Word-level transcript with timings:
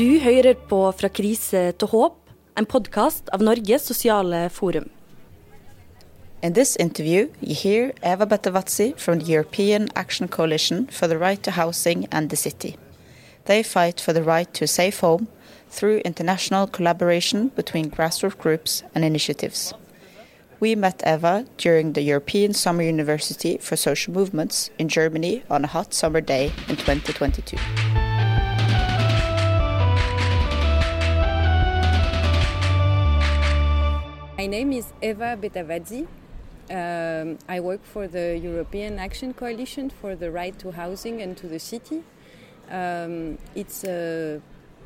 Du 0.00 0.18
hører 0.18 0.54
på 0.54 0.78
Fra 0.96 1.08
krise 1.12 1.60
til 1.76 1.88
håp, 1.92 2.14
en 2.56 2.64
podkast 2.64 3.26
av 3.36 3.42
Norges 3.44 3.84
sosiale 3.84 4.46
forum. 4.48 4.86
In 6.42 6.54
this 6.54 6.74
interview, 6.76 7.26
you 7.42 7.54
hear 7.54 7.92
Eva 8.02 8.24
Betavazzi 8.24 8.94
from 8.96 9.18
the 9.18 9.26
European 9.26 9.90
Action 9.94 10.26
Coalition 10.26 10.86
for 10.90 11.06
the 11.06 11.18
Right 11.18 11.42
to 11.42 11.50
Housing 11.50 12.06
and 12.10 12.30
the 12.30 12.36
City. 12.36 12.78
They 13.44 13.62
fight 13.62 14.00
for 14.00 14.14
the 14.14 14.22
right 14.22 14.50
to 14.54 14.64
a 14.64 14.68
safe 14.68 15.00
home 15.00 15.28
through 15.68 16.00
international 16.06 16.66
collaboration 16.66 17.48
between 17.54 17.90
grassroots 17.90 18.38
groups 18.38 18.82
and 18.94 19.04
initiatives. 19.04 19.74
We 20.60 20.76
met 20.76 21.02
Eva 21.06 21.44
during 21.58 21.92
the 21.92 22.02
European 22.02 22.54
Summer 22.54 22.84
University 22.84 23.58
for 23.58 23.76
Social 23.76 24.14
Movements 24.14 24.70
in 24.78 24.88
Germany 24.88 25.42
on 25.50 25.64
a 25.64 25.72
hot 25.76 25.92
summer 25.92 26.22
day 26.22 26.52
in 26.68 26.76
2022. 26.76 27.99
My 34.40 34.46
name 34.46 34.72
is 34.72 34.94
Eva 35.02 35.36
Betavatzi. 35.36 36.06
Um, 36.70 37.36
I 37.46 37.60
work 37.60 37.84
for 37.84 38.08
the 38.08 38.38
European 38.38 38.98
Action 38.98 39.34
Coalition 39.34 39.90
for 39.90 40.16
the 40.16 40.30
Right 40.30 40.58
to 40.60 40.70
Housing 40.70 41.20
and 41.20 41.36
to 41.36 41.46
the 41.46 41.58
City. 41.58 42.02
Um, 42.70 43.36
it's 43.54 43.84
a 43.84 44.40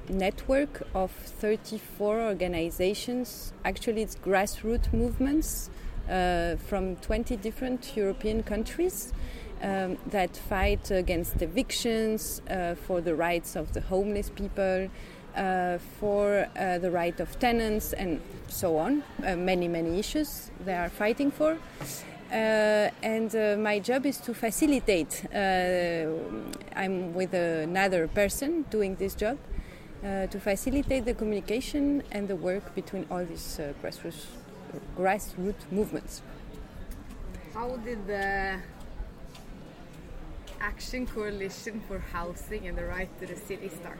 network 0.08 0.82
of 0.92 1.12
34 1.12 2.20
organizations. 2.22 3.52
Actually, 3.64 4.02
it's 4.02 4.16
grassroots 4.16 4.92
movements 4.92 5.70
uh, 6.10 6.56
from 6.56 6.96
20 6.96 7.36
different 7.36 7.96
European 7.96 8.42
countries 8.42 9.12
um, 9.62 9.98
that 10.08 10.36
fight 10.36 10.90
against 10.90 11.40
evictions, 11.42 12.42
uh, 12.50 12.74
for 12.74 13.00
the 13.00 13.14
rights 13.14 13.54
of 13.54 13.72
the 13.72 13.82
homeless 13.82 14.30
people, 14.30 14.90
uh, 15.36 15.78
for 16.00 16.46
uh, 16.56 16.78
the 16.78 16.90
right 16.90 17.18
of 17.20 17.38
tenants, 17.38 17.92
and 17.92 18.20
so 18.48 18.76
on. 18.76 19.02
Uh, 19.24 19.36
many, 19.36 19.68
many 19.68 19.98
issues 19.98 20.50
they 20.64 20.74
are 20.74 20.88
fighting 20.88 21.30
for. 21.30 21.58
Uh, 22.30 22.90
and 23.02 23.34
uh, 23.36 23.56
my 23.58 23.78
job 23.78 24.06
is 24.06 24.18
to 24.18 24.34
facilitate. 24.34 25.24
Uh, 25.32 26.06
I'm 26.74 27.14
with 27.14 27.34
another 27.34 28.08
person 28.08 28.64
doing 28.70 28.96
this 28.96 29.14
job 29.14 29.38
to 30.02 30.38
facilitate 30.38 31.06
the 31.06 31.14
communication 31.14 32.02
and 32.12 32.28
the 32.28 32.36
work 32.36 32.74
between 32.74 33.06
all 33.10 33.24
these 33.24 33.58
grassroots, 33.82 34.26
grassroots 34.98 35.64
movements. 35.70 36.20
How 37.54 37.76
did 37.76 38.06
the 38.06 38.60
Action 40.60 41.06
Coalition 41.06 41.80
for 41.88 42.00
Housing 42.00 42.66
and 42.66 42.76
the 42.76 42.84
Right 42.84 43.08
to 43.20 43.26
the 43.26 43.36
City 43.36 43.70
start? 43.70 43.98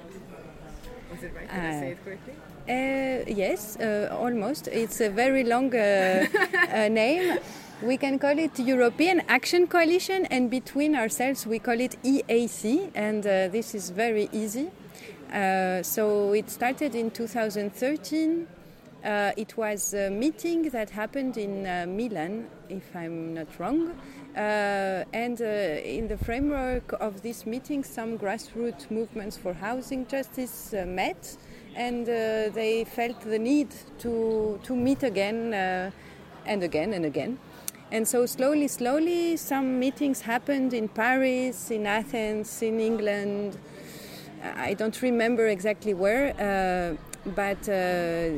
Was 1.11 1.23
it 1.23 1.33
right? 1.35 1.49
Did 1.51 1.61
I 1.61 1.81
say 1.81 1.91
it 1.91 2.05
correctly? 2.05 2.35
Uh, 2.69 3.25
yes, 3.29 3.77
uh, 3.77 4.17
almost. 4.19 4.69
It's 4.69 5.01
a 5.01 5.11
very 5.11 5.45
long 5.45 5.75
uh, 5.75 6.27
name. 6.91 7.39
We 7.83 7.97
can 7.97 8.19
call 8.19 8.39
it 8.39 8.59
European 8.59 9.23
Action 9.29 9.67
Coalition, 9.67 10.27
and 10.27 10.51
between 10.51 10.95
ourselves 10.95 11.47
we 11.47 11.59
call 11.59 11.79
it 11.81 11.97
EAC, 12.03 12.91
and 12.95 13.23
this 13.23 13.75
is 13.75 13.91
very 13.91 14.29
easy. 14.33 14.71
so 15.83 16.33
it 16.33 16.49
started 16.51 16.95
in 16.95 17.11
2013. 17.11 18.47
Uh, 19.05 19.33
it 19.37 19.57
was 19.57 19.93
a 19.93 20.09
meeting 20.09 20.71
that 20.71 20.89
happened 20.89 21.37
in 21.37 21.67
uh, 21.67 21.85
Milan, 21.87 22.47
if 22.71 22.97
I'm 22.97 23.35
not 23.35 23.49
wrong. 23.59 23.93
Uh, 24.35 25.05
and 25.13 25.41
in 25.41 26.09
the 26.09 26.17
framework 26.17 26.95
of 27.01 27.21
this 27.23 27.45
meeting, 27.45 27.85
some 27.85 28.19
grassroots 28.19 28.91
movements 28.91 29.37
for 29.37 29.53
housing 29.53 30.07
justice 30.07 30.73
met 30.87 31.37
and 31.77 32.09
uh, 32.09 32.51
they 32.55 32.85
felt 32.85 33.21
the 33.21 33.39
need 33.39 33.69
to, 33.99 34.59
to 34.63 34.77
meet 34.77 35.03
again 35.03 35.53
uh, 35.53 35.91
and 36.47 36.63
again 36.63 36.93
and 36.93 37.05
again. 37.05 37.39
And 37.91 38.07
so, 38.09 38.27
slowly, 38.27 38.69
slowly, 38.69 39.37
some 39.37 39.79
meetings 39.79 40.23
happened 40.23 40.73
in 40.73 40.89
Paris, 40.89 41.71
in 41.71 41.87
Athens, 41.87 42.63
in 42.63 42.81
England. 42.81 43.57
I 44.43 44.75
don't 44.75 45.01
remember 45.01 45.47
exactly 45.47 45.95
where, 45.95 46.35
uh, 46.39 47.14
but 47.27 47.69
uh, 47.69 48.29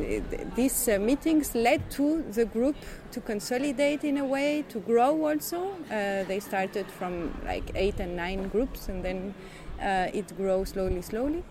these 0.55 0.89
uh, 0.89 0.99
meetings 0.99 1.55
led 1.55 1.91
to 1.91 2.23
the 2.33 2.45
group 2.45 2.77
to 3.13 3.21
consolidate 3.21 4.05
in 4.05 4.19
a 4.19 4.25
way, 4.25 4.65
to 4.69 4.79
grow 4.81 5.27
also. 5.27 5.71
Uh, 5.91 6.25
they 6.25 6.41
started 6.41 6.87
from 6.87 7.35
like 7.45 7.71
eight 7.75 7.99
and 8.01 8.17
nine 8.17 8.49
groups, 8.49 8.89
and 8.89 9.05
then 9.05 9.35
it 9.81 10.37
grew 10.37 10.65
slowly, 10.65 11.03
slowly. 11.03 11.43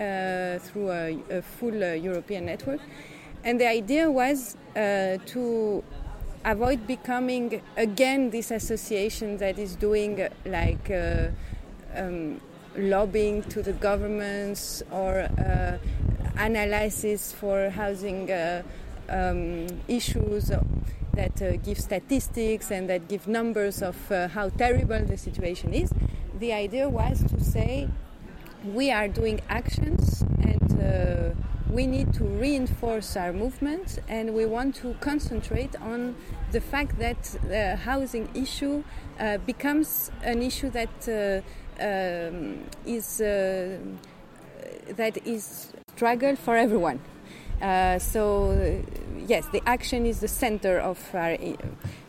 Uh, 0.00 0.58
through 0.60 0.88
a, 0.90 1.18
a 1.30 1.42
full 1.42 1.82
uh, 1.82 1.92
European 1.92 2.46
network. 2.46 2.80
And 3.44 3.60
the 3.60 3.68
idea 3.68 4.10
was 4.10 4.56
uh, 4.74 5.18
to 5.26 5.84
avoid 6.44 6.86
becoming 6.86 7.60
again 7.76 8.30
this 8.30 8.50
association 8.50 9.36
that 9.38 9.58
is 9.58 9.74
doing 9.76 10.28
like 10.46 10.90
um, 11.94 12.40
lobbying 12.76 13.42
to 13.44 13.62
the 13.62 13.72
governments 13.72 14.82
or 14.90 15.20
uh, 15.20 15.78
analysis 16.36 17.32
for 17.32 17.70
housing 17.70 18.30
uh, 18.30 18.62
um, 19.08 19.66
issues 19.88 20.50
that 21.14 21.42
uh, 21.42 21.56
give 21.56 21.78
statistics 21.78 22.70
and 22.70 22.88
that 22.88 23.08
give 23.08 23.26
numbers 23.26 23.82
of 23.82 23.96
how 24.32 24.48
terrible 24.50 25.04
the 25.04 25.16
situation 25.16 25.74
is. 25.74 25.92
The 26.38 26.52
idea 26.52 26.88
was 26.88 27.22
to 27.24 27.40
say 27.42 27.88
we 28.64 28.90
are 28.90 29.08
doing 29.08 29.40
actions 29.48 30.22
and 30.42 30.60
we 31.70 31.86
need 31.86 32.12
to 32.14 32.24
reinforce 32.24 33.16
our 33.16 33.32
movement 33.32 34.00
and 34.08 34.34
we 34.34 34.44
want 34.44 34.74
to 34.74 34.94
concentrate 35.00 35.76
on 35.80 36.16
the 36.50 36.60
fact 36.60 36.98
that 36.98 37.22
the 37.46 37.76
housing 37.76 38.28
issue 38.34 38.82
uh, 39.20 39.38
becomes 39.38 40.10
an 40.24 40.42
issue 40.42 40.68
that 40.70 41.08
uh, 41.08 41.69
is 41.80 43.20
uh, 43.20 43.78
that 44.96 45.26
is 45.26 45.72
struggle 45.94 46.36
for 46.36 46.56
everyone. 46.56 47.00
Uh, 47.60 47.98
so 47.98 48.82
yes, 49.26 49.46
the 49.52 49.62
action 49.66 50.06
is 50.06 50.20
the 50.20 50.28
center 50.28 50.78
of 50.78 50.98
our 51.14 51.36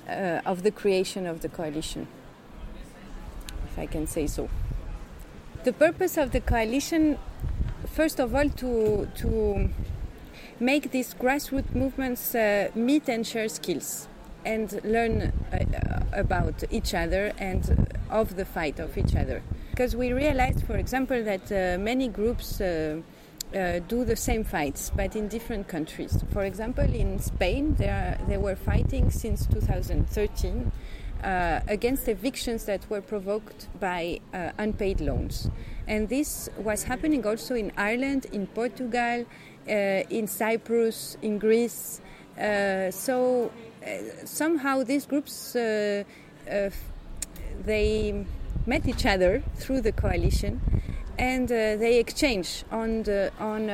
uh, 0.07 0.41
of 0.45 0.63
the 0.63 0.71
creation 0.71 1.25
of 1.27 1.41
the 1.41 1.49
coalition, 1.49 2.07
if 3.65 3.79
I 3.79 3.85
can 3.85 4.07
say 4.07 4.27
so. 4.27 4.49
The 5.63 5.73
purpose 5.73 6.17
of 6.17 6.31
the 6.31 6.41
coalition, 6.41 7.17
first 7.85 8.19
of 8.19 8.33
all, 8.33 8.49
to 8.49 9.07
to 9.17 9.69
make 10.59 10.91
these 10.91 11.13
grassroots 11.13 11.73
movements 11.73 12.35
uh, 12.35 12.69
meet 12.75 13.09
and 13.09 13.25
share 13.25 13.49
skills 13.49 14.07
and 14.45 14.79
learn 14.83 15.33
uh, 15.51 16.03
about 16.13 16.63
each 16.71 16.93
other 16.93 17.31
and 17.37 17.87
of 18.09 18.35
the 18.35 18.45
fight 18.45 18.79
of 18.79 18.97
each 18.97 19.15
other. 19.15 19.41
Because 19.71 19.95
we 19.95 20.13
realized, 20.13 20.63
for 20.65 20.75
example, 20.75 21.23
that 21.23 21.51
uh, 21.51 21.81
many 21.81 22.07
groups. 22.07 22.61
Uh, 22.61 23.01
uh, 23.53 23.79
do 23.89 24.05
the 24.05 24.15
same 24.15 24.45
fights, 24.45 24.93
but 24.95 25.13
in 25.13 25.27
different 25.27 25.67
countries. 25.67 26.23
For 26.31 26.45
example, 26.45 26.85
in 26.85 27.19
Spain, 27.19 27.75
they, 27.77 27.89
are, 27.89 28.17
they 28.29 28.37
were 28.37 28.55
fighting 28.55 29.11
since 29.11 29.45
2013 29.45 30.71
uh, 31.21 31.59
against 31.67 32.07
evictions 32.07 32.63
that 32.63 32.89
were 32.89 33.01
provoked 33.01 33.67
by 33.77 34.21
uh, 34.33 34.51
unpaid 34.57 35.01
loans. 35.01 35.49
And 35.85 36.07
this 36.07 36.49
was 36.57 36.83
happening 36.83 37.25
also 37.27 37.53
in 37.55 37.73
Ireland, 37.75 38.27
in 38.31 38.47
Portugal, 38.47 39.25
uh, 39.67 39.71
in 39.71 40.27
Cyprus, 40.27 41.17
in 41.21 41.37
Greece. 41.37 41.99
So 42.37 43.51
somehow 44.23 44.83
these 44.83 45.05
groups 45.05 45.53
they 47.66 48.25
met 48.66 48.87
each 48.87 49.05
other 49.05 49.43
through 49.55 49.81
the 49.81 49.91
coalition, 49.91 50.61
and 51.17 51.47
they 51.47 51.99
exchange 51.99 52.63
on 52.72 53.03
the, 53.03 53.31
on 53.40 53.69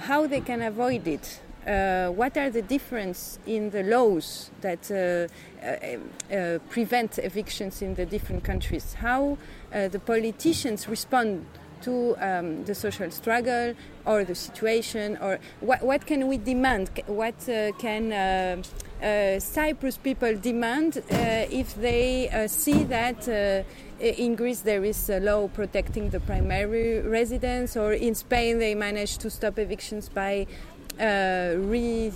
how 0.00 0.26
they 0.26 0.40
can 0.40 0.62
avoid 0.62 1.06
it 1.06 1.40
uh, 1.66 2.08
what 2.08 2.36
are 2.36 2.50
the 2.50 2.62
difference 2.62 3.38
in 3.46 3.70
the 3.70 3.82
laws 3.84 4.50
that 4.60 4.90
uh, 4.90 5.28
uh, 5.64 6.34
uh 6.34 6.58
prevent 6.68 7.18
evictions 7.18 7.82
in 7.82 7.94
the 7.94 8.06
different 8.06 8.42
countries? 8.42 8.94
How 8.94 9.38
uh, 9.72 9.88
the 9.88 10.00
politicians 10.00 10.88
respond 10.88 11.46
to 11.82 12.16
um, 12.18 12.64
the 12.64 12.74
social 12.74 13.10
struggle 13.10 13.74
or 14.04 14.24
the 14.24 14.34
situation, 14.34 15.18
or 15.20 15.38
what, 15.60 15.82
what 15.82 16.06
can 16.06 16.28
we 16.28 16.38
demand? 16.38 16.90
What 17.06 17.48
uh, 17.48 17.72
can 17.78 18.64
Cyprus 19.40 19.96
people 19.96 20.36
demand 20.36 21.02
if 21.10 21.74
they 21.74 22.46
see 22.48 22.84
that? 22.84 23.28
in 24.00 24.34
Greece, 24.34 24.62
there 24.62 24.84
is 24.84 25.08
a 25.10 25.20
law 25.20 25.46
protecting 25.46 26.10
the 26.10 26.18
primary 26.18 27.00
residence, 27.02 27.76
or 27.76 27.92
in 27.92 28.16
Spain, 28.16 28.58
they 28.58 28.74
managed 28.74 29.20
to 29.20 29.30
stop 29.30 29.60
evictions 29.60 30.08
by 30.08 30.46
uh, 30.98 31.54
re 31.56 32.10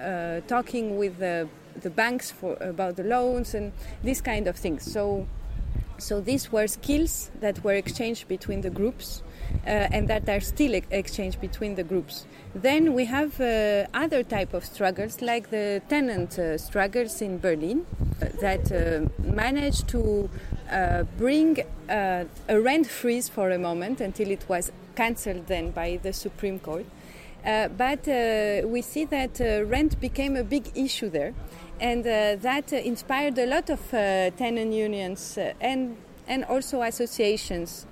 uh, 0.00 0.40
talking 0.46 0.96
with 0.96 1.18
the, 1.18 1.46
the 1.82 1.90
banks 1.90 2.30
for 2.30 2.56
about 2.60 2.96
the 2.96 3.04
loans 3.04 3.54
and 3.54 3.72
this 4.02 4.20
kind 4.22 4.48
of 4.48 4.56
things. 4.56 4.90
So 4.90 5.26
So 5.98 6.20
these 6.20 6.52
were 6.52 6.68
skills 6.68 7.30
that 7.40 7.64
were 7.64 7.74
exchanged 7.74 8.28
between 8.28 8.60
the 8.60 8.70
groups 8.70 9.22
uh, 9.22 9.27
and 9.64 10.08
that 10.08 10.28
are 10.28 10.40
still 10.40 10.74
ex- 10.74 10.86
exchanged 10.90 11.40
between 11.40 11.74
the 11.74 11.84
groups. 11.84 12.26
Then 12.54 12.94
we 12.94 13.04
have 13.04 13.40
uh, 13.40 13.86
other 13.94 14.22
type 14.22 14.54
of 14.54 14.64
struggles 14.64 15.20
like 15.20 15.50
the 15.50 15.82
tenant 15.88 16.38
uh, 16.38 16.58
struggles 16.58 17.20
in 17.20 17.38
Berlin 17.38 17.86
uh, 18.20 18.26
that 18.40 18.72
uh, 18.72 19.08
managed 19.22 19.88
to 19.88 20.30
uh, 20.70 21.04
bring 21.16 21.58
a 21.88 22.26
rent 22.48 22.86
freeze 22.86 23.28
for 23.28 23.50
a 23.50 23.58
moment 23.58 24.00
until 24.00 24.30
it 24.30 24.44
was 24.48 24.72
cancelled 24.96 25.46
then 25.46 25.70
by 25.70 25.98
the 26.02 26.12
Supreme 26.12 26.58
Court. 26.58 26.86
but 27.44 28.06
we 28.66 28.82
see 28.82 29.04
that 29.06 29.40
rent 29.66 29.98
became 30.00 30.36
a 30.36 30.44
big 30.44 30.66
issue 30.74 31.08
there 31.08 31.32
and 31.80 32.06
uh, 32.06 32.36
that 32.40 32.72
uh, 32.72 32.76
inspired 32.76 33.38
a 33.38 33.46
lot 33.46 33.70
of 33.70 33.80
uh, 33.94 34.30
tenant 34.30 34.72
unions 34.72 35.38
and 35.60 35.96
and 36.28 36.44
also 36.44 36.82
associations 36.82 37.86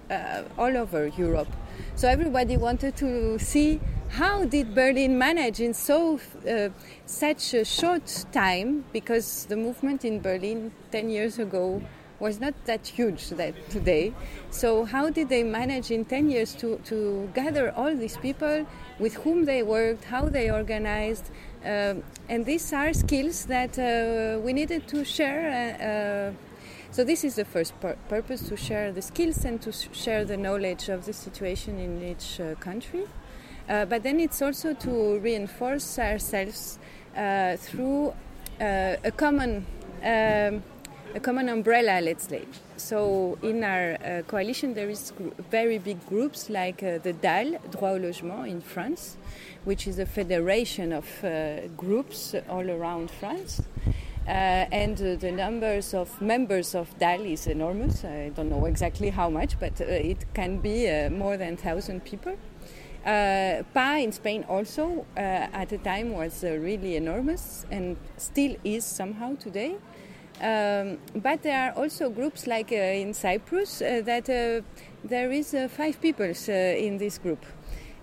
all 0.56 0.76
over 0.76 1.08
Europe. 1.08 1.48
So 1.94 2.08
everybody 2.08 2.56
wanted 2.56 2.96
to 2.96 3.38
see 3.38 3.80
how 4.10 4.44
did 4.44 4.74
Berlin 4.74 5.18
manage 5.18 5.60
in 5.60 5.74
so 5.74 6.20
uh, 6.48 6.68
such 7.06 7.54
a 7.54 7.64
short 7.64 8.24
time 8.32 8.84
because 8.92 9.46
the 9.46 9.56
movement 9.56 10.04
in 10.04 10.20
Berlin 10.20 10.72
10 10.92 11.10
years 11.10 11.38
ago 11.38 11.82
was 12.18 12.40
not 12.40 12.54
that 12.64 12.86
huge 12.86 13.28
that 13.30 13.54
today. 13.68 14.12
So 14.50 14.84
how 14.84 15.10
did 15.10 15.28
they 15.28 15.42
manage 15.42 15.90
in 15.90 16.04
10 16.04 16.30
years 16.30 16.54
to, 16.54 16.78
to 16.84 17.30
gather 17.34 17.72
all 17.72 17.94
these 17.94 18.16
people 18.16 18.66
with 18.98 19.14
whom 19.16 19.44
they 19.44 19.62
worked, 19.62 20.04
how 20.04 20.28
they 20.28 20.50
organized, 20.50 21.30
um, 21.64 22.02
and 22.28 22.46
these 22.46 22.72
are 22.72 22.92
skills 22.92 23.46
that 23.46 23.78
uh, 23.78 24.38
we 24.40 24.52
needed 24.52 24.86
to 24.88 25.04
share. 25.04 26.32
Uh, 26.32 26.55
so 26.96 27.04
this 27.04 27.24
is 27.24 27.34
the 27.34 27.44
first 27.44 27.78
pur- 27.78 27.98
purpose 28.08 28.48
to 28.48 28.56
share 28.56 28.90
the 28.90 29.02
skills 29.02 29.44
and 29.44 29.60
to 29.60 29.70
share 29.92 30.24
the 30.24 30.38
knowledge 30.38 30.88
of 30.88 31.04
the 31.04 31.12
situation 31.12 31.78
in 31.78 32.02
each 32.02 32.40
uh, 32.40 32.54
country. 32.54 33.02
Uh, 33.68 33.84
but 33.84 34.02
then 34.02 34.18
it's 34.18 34.40
also 34.40 34.72
to 34.72 35.18
reinforce 35.18 35.98
ourselves 35.98 36.78
uh, 37.14 37.58
through 37.58 38.14
uh, 38.62 38.96
a 39.04 39.12
common 39.14 39.66
um, 40.02 40.62
a 41.14 41.20
common 41.20 41.50
umbrella, 41.50 42.00
let's 42.00 42.28
say. 42.28 42.44
So 42.78 43.36
in 43.42 43.62
our 43.62 43.98
uh, 44.02 44.22
coalition, 44.26 44.72
there 44.72 44.88
is 44.88 45.12
gr- 45.18 45.28
very 45.50 45.76
big 45.76 45.98
groups 46.06 46.48
like 46.48 46.82
uh, 46.82 46.96
the 46.96 47.12
DAL, 47.12 47.58
Droit 47.72 47.92
au 47.92 48.06
Logement 48.06 48.48
in 48.48 48.62
France, 48.62 49.18
which 49.64 49.86
is 49.86 49.98
a 49.98 50.06
federation 50.06 50.94
of 50.94 51.06
groups 51.76 52.34
all 52.48 52.70
around 52.70 53.10
France. 53.10 53.60
Uh, 54.26 54.66
and 54.72 55.00
uh, 55.00 55.14
the 55.16 55.30
numbers 55.30 55.94
of 55.94 56.20
members 56.20 56.74
of 56.74 56.98
DAL 56.98 57.20
is 57.20 57.46
enormous. 57.46 58.04
I 58.04 58.30
don't 58.34 58.50
know 58.50 58.66
exactly 58.66 59.10
how 59.10 59.30
much, 59.30 59.58
but 59.60 59.80
uh, 59.80 59.84
it 59.84 60.24
can 60.34 60.58
be 60.58 61.08
more 61.10 61.36
than 61.36 61.54
1,000 61.54 62.04
people. 62.04 62.36
Uh, 63.06 63.62
PAH 63.72 63.98
in 63.98 64.10
Spain 64.10 64.44
also 64.48 65.06
uh, 65.16 65.20
at 65.20 65.68
the 65.68 65.78
time 65.78 66.12
was 66.12 66.42
uh, 66.42 66.56
really 66.58 66.96
enormous 66.96 67.64
and 67.70 67.96
still 68.16 68.56
is 68.64 68.84
somehow 68.84 69.36
today. 69.36 69.76
Um, 70.40 70.98
but 71.14 71.42
there 71.42 71.68
are 71.68 71.72
also 71.72 72.10
groups 72.10 72.46
like 72.48 72.72
uh, 72.72 72.74
in 72.74 73.14
Cyprus 73.14 73.80
uh, 73.80 74.02
that 74.04 74.28
uh, 74.28 74.60
there 75.04 75.30
is 75.30 75.54
uh, 75.54 75.68
five 75.68 76.00
people 76.02 76.26
uh, 76.48 76.52
in 76.52 76.98
this 76.98 77.16
group, 77.16 77.46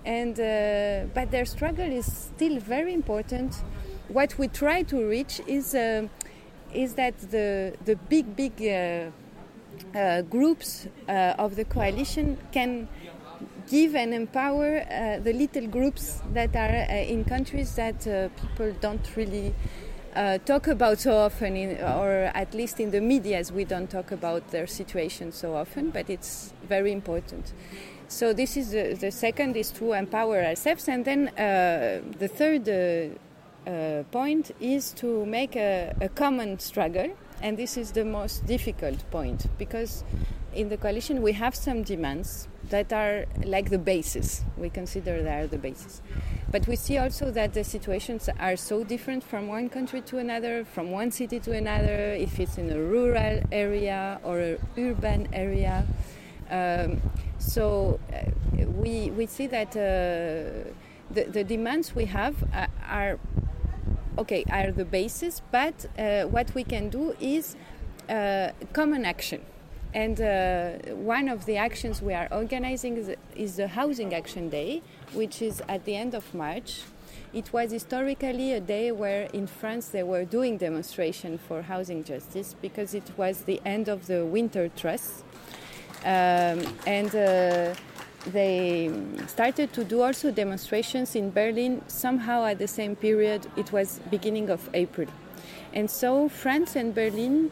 and 0.04 0.40
uh, 0.40 1.06
but 1.14 1.30
their 1.30 1.46
struggle 1.46 1.92
is 1.92 2.06
still 2.06 2.60
very 2.60 2.94
important. 2.94 3.54
What 4.14 4.38
we 4.38 4.48
try 4.48 4.84
to 4.84 5.10
reach 5.10 5.42
is 5.48 5.74
uh, 5.74 6.08
is 6.72 6.94
that 6.94 7.18
the 7.32 7.74
the 7.84 7.96
big 7.96 8.36
big 8.36 8.54
uh, 8.62 9.10
uh, 9.98 10.22
groups 10.22 10.88
of 11.08 11.56
the 11.56 11.66
coalition 11.66 12.38
can 12.52 12.88
give 13.68 13.96
and 13.96 14.14
empower 14.14 14.86
the 15.24 15.34
little 15.34 15.68
groups 15.68 16.22
that 16.34 16.56
are 16.56 16.76
in 17.14 17.26
countries 17.26 17.76
that 17.76 18.02
people 18.40 18.76
don't 18.82 19.16
really 19.16 19.56
uh, 20.16 20.38
talk 20.46 20.68
about 20.68 21.00
so 21.00 21.18
often, 21.18 21.56
in, 21.56 21.82
or 21.82 22.32
at 22.36 22.54
least 22.54 22.80
in 22.80 22.92
the 22.92 23.02
medias, 23.02 23.52
we 23.52 23.64
don't 23.66 23.90
talk 23.90 24.12
about 24.12 24.52
their 24.52 24.68
situation 24.68 25.32
so 25.32 25.56
often, 25.56 25.90
but 25.90 26.08
it's 26.08 26.54
very 26.70 26.92
important. 26.92 27.54
So 28.08 28.32
this 28.32 28.56
is 28.58 28.72
the, 28.72 28.94
the 28.94 29.12
second 29.12 29.58
is 29.58 29.72
to 29.72 29.94
empower 29.94 30.44
ourselves, 30.44 30.88
and 30.88 31.04
then 31.04 31.30
uh, 31.30 32.02
the 32.20 32.28
third 32.28 32.70
uh, 32.70 33.18
uh 33.68 34.04
point 34.12 34.52
is 34.60 34.92
to 34.94 35.26
make 35.26 35.56
a, 35.56 35.94
a 36.02 36.10
common 36.10 36.60
struggle, 36.60 37.16
and 37.42 37.58
this 37.58 37.78
is 37.78 37.92
the 37.92 38.06
most 38.06 38.46
difficult 38.46 39.10
point 39.12 39.48
because 39.58 40.04
in 40.54 40.70
the 40.70 40.78
coalition 40.78 41.22
we 41.22 41.34
have 41.34 41.56
some 41.56 41.84
demands 41.84 42.48
that 42.70 42.94
are 42.94 43.26
like 43.44 43.70
the 43.70 43.78
basis. 43.78 44.44
We 44.58 44.70
consider 44.70 45.22
they 45.22 45.42
are 45.42 45.48
the 45.48 45.58
basis. 45.58 46.02
But 46.52 46.68
we 46.68 46.76
see 46.76 46.98
also 46.98 47.32
that 47.32 47.54
the 47.54 47.64
situations 47.64 48.30
are 48.40 48.56
so 48.56 48.84
different 48.84 49.24
from 49.24 49.48
one 49.48 49.70
country 49.70 50.02
to 50.02 50.20
another, 50.20 50.66
from 50.66 50.92
one 50.92 51.12
city 51.12 51.40
to 51.40 51.52
another, 51.52 52.14
if 52.14 52.40
it's 52.40 52.58
in 52.58 52.70
a 52.70 52.80
rural 52.80 53.42
area 53.52 54.20
or 54.24 54.40
an 54.40 54.58
urban 54.78 55.28
area. 55.34 55.86
Um, 56.50 57.02
so 57.40 58.00
uh, 58.14 58.66
we, 58.68 59.10
we 59.12 59.26
see 59.26 59.48
that 59.48 59.70
uh, 59.70 60.70
the, 61.12 61.24
the 61.30 61.44
demands 61.44 61.96
we 61.96 62.06
have 62.06 62.36
are, 62.54 62.70
are 62.88 63.20
okay 64.18 64.44
are 64.52 64.72
the 64.72 64.86
basis, 64.86 65.42
but 65.52 65.86
uh, 65.98 66.24
what 66.24 66.54
we 66.54 66.64
can 66.64 66.90
do 66.90 67.16
is 67.20 67.56
uh, 68.10 68.50
common 68.74 69.06
action. 69.06 69.42
And 69.94 70.20
uh, 70.20 70.96
one 70.96 71.30
of 71.30 71.46
the 71.46 71.58
actions 71.58 72.02
we 72.02 72.14
are 72.14 72.28
organizing 72.32 72.98
is, 72.98 73.12
is, 73.36 73.58
the 73.58 73.68
Housing 73.68 74.14
Action 74.16 74.50
Day, 74.50 74.82
which 75.14 75.40
is 75.42 75.62
at 75.70 75.86
the 75.86 75.96
end 75.96 76.16
of 76.16 76.34
March. 76.34 76.82
It 77.32 77.54
was 77.54 77.72
historically 77.72 78.54
a 78.54 78.60
day 78.60 78.92
where 78.92 79.24
in 79.34 79.46
France 79.46 79.90
they 79.90 80.04
were 80.04 80.26
doing 80.26 80.58
demonstration 80.58 81.38
for 81.38 81.62
housing 81.62 82.04
justice 82.04 82.56
because 82.60 82.96
it 82.96 83.10
was 83.18 83.42
the 83.42 83.62
end 83.66 83.88
of 83.88 84.08
the 84.08 84.26
winter 84.26 84.70
truce. 84.70 85.24
Um, 86.04 86.62
and 86.86 87.16
uh, 87.16 87.76
they 88.28 88.92
started 89.28 89.74
to 89.74 89.84
do 89.84 90.02
also 90.02 90.32
demonstrations 90.32 91.16
in 91.16 91.32
Berlin 91.32 91.82
somehow 91.88 92.46
at 92.46 92.60
the 92.60 92.68
same 92.68 92.96
period. 92.96 93.48
It 93.58 93.72
was 93.72 94.00
beginning 94.10 94.50
of 94.50 94.70
April. 94.74 95.08
And 95.74 95.90
so 95.90 96.30
France 96.30 96.76
and 96.76 96.94
Berlin 96.94 97.52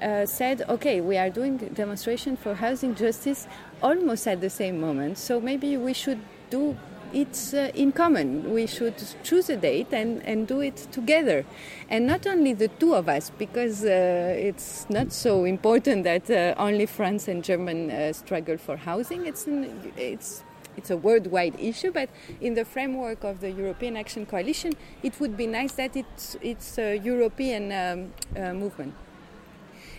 uh, 0.00 0.26
said, 0.26 0.62
okay, 0.68 1.00
we 1.00 1.16
are 1.16 1.30
doing 1.30 1.56
demonstration 1.56 2.36
for 2.36 2.54
housing 2.54 2.94
justice 2.94 3.48
almost 3.82 4.26
at 4.26 4.40
the 4.40 4.50
same 4.50 4.80
moment, 4.80 5.18
so 5.18 5.40
maybe 5.40 5.76
we 5.76 5.92
should 5.92 6.20
do 6.50 6.76
it 7.12 7.54
uh, 7.54 7.70
in 7.74 7.92
common. 7.92 8.52
We 8.52 8.66
should 8.66 8.94
choose 9.22 9.48
a 9.48 9.56
date 9.56 9.92
and, 9.92 10.22
and 10.24 10.46
do 10.46 10.60
it 10.60 10.76
together. 10.92 11.44
And 11.88 12.06
not 12.06 12.26
only 12.26 12.52
the 12.52 12.68
two 12.68 12.94
of 12.94 13.08
us, 13.08 13.30
because 13.30 13.84
uh, 13.84 14.34
it's 14.36 14.88
not 14.90 15.12
so 15.12 15.44
important 15.44 16.04
that 16.04 16.30
uh, 16.30 16.54
only 16.58 16.86
France 16.86 17.28
and 17.28 17.42
Germany 17.42 17.92
uh, 17.92 18.12
struggle 18.12 18.58
for 18.58 18.76
housing. 18.76 19.26
It's, 19.26 19.46
an, 19.46 19.92
it's 19.96 20.44
it's 20.78 20.90
a 20.90 20.96
worldwide 20.96 21.58
issue, 21.58 21.90
but 21.90 22.08
in 22.40 22.54
the 22.54 22.64
framework 22.64 23.24
of 23.24 23.40
the 23.40 23.50
European 23.50 23.96
Action 23.96 24.24
Coalition, 24.24 24.74
it 25.02 25.18
would 25.18 25.36
be 25.36 25.48
nice 25.48 25.72
that 25.72 25.96
it's, 25.96 26.36
it's 26.40 26.78
a 26.78 26.96
European 26.96 27.72
um, 27.72 28.12
uh, 28.40 28.52
movement. 28.52 28.94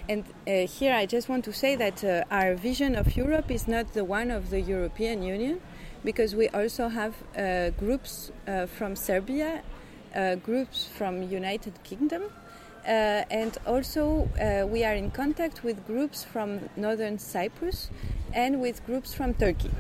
And 0.08 0.24
uh, 0.48 0.66
here 0.66 0.96
I 0.96 1.06
just 1.06 1.28
want 1.28 1.44
to 1.46 1.54
say 1.54 1.76
that 1.76 2.04
uh, 2.04 2.24
our 2.32 2.56
vision 2.56 2.96
of 2.96 3.16
Europe 3.18 3.52
is 3.52 3.68
not 3.68 3.94
the 3.94 4.06
one 4.06 4.32
of 4.32 4.50
the 4.50 4.62
European 4.62 5.22
Union, 5.22 5.60
because 6.04 6.36
we 6.36 6.48
also 6.50 6.88
have 6.88 7.14
uh, 7.38 7.72
groups 7.72 8.32
uh, 8.48 8.66
from 8.66 8.96
Serbia, 8.96 9.62
uh, 10.16 10.36
groups 10.36 10.88
from 10.98 11.24
United 11.24 11.74
Kingdom, 11.84 12.24
uh, 12.86 13.24
and 13.30 13.58
also 13.68 14.30
we 14.72 14.84
are 14.84 14.96
in 14.96 15.12
contact 15.12 15.64
with 15.64 15.86
groups 15.86 16.24
from 16.24 16.70
northern 16.76 17.20
Cyprus 17.20 17.90
and 18.34 18.62
with 18.62 18.86
groups 18.86 19.14
from 19.14 19.34
Turkey. 19.34 19.72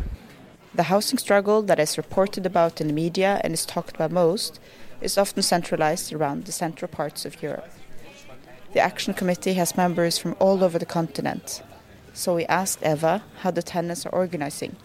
The 0.75 0.83
housing 0.83 1.17
struggle 1.17 1.61
that 1.63 1.79
is 1.79 1.97
reported 1.97 2.45
about 2.45 2.79
in 2.79 2.87
the 2.87 2.93
media 2.93 3.41
and 3.43 3.53
is 3.53 3.65
talked 3.65 3.95
about 3.95 4.11
most 4.11 4.59
is 5.01 5.17
often 5.17 5.41
centralized 5.41 6.13
around 6.13 6.45
the 6.45 6.51
central 6.51 6.89
parts 6.89 7.25
of 7.25 7.41
Europe. 7.41 7.71
The 8.73 8.79
Action 8.79 9.13
Committee 9.13 9.53
has 9.53 9.75
members 9.75 10.19
from 10.19 10.35
all 10.39 10.63
over 10.63 10.77
the 10.77 10.85
continent. 10.85 11.63
So 12.13 12.35
we 12.35 12.45
asked 12.45 12.83
Eva 12.83 13.23
how 13.41 13.51
the 13.51 13.63
tenants 13.63 14.05
are 14.05 14.09
organizing 14.09 14.75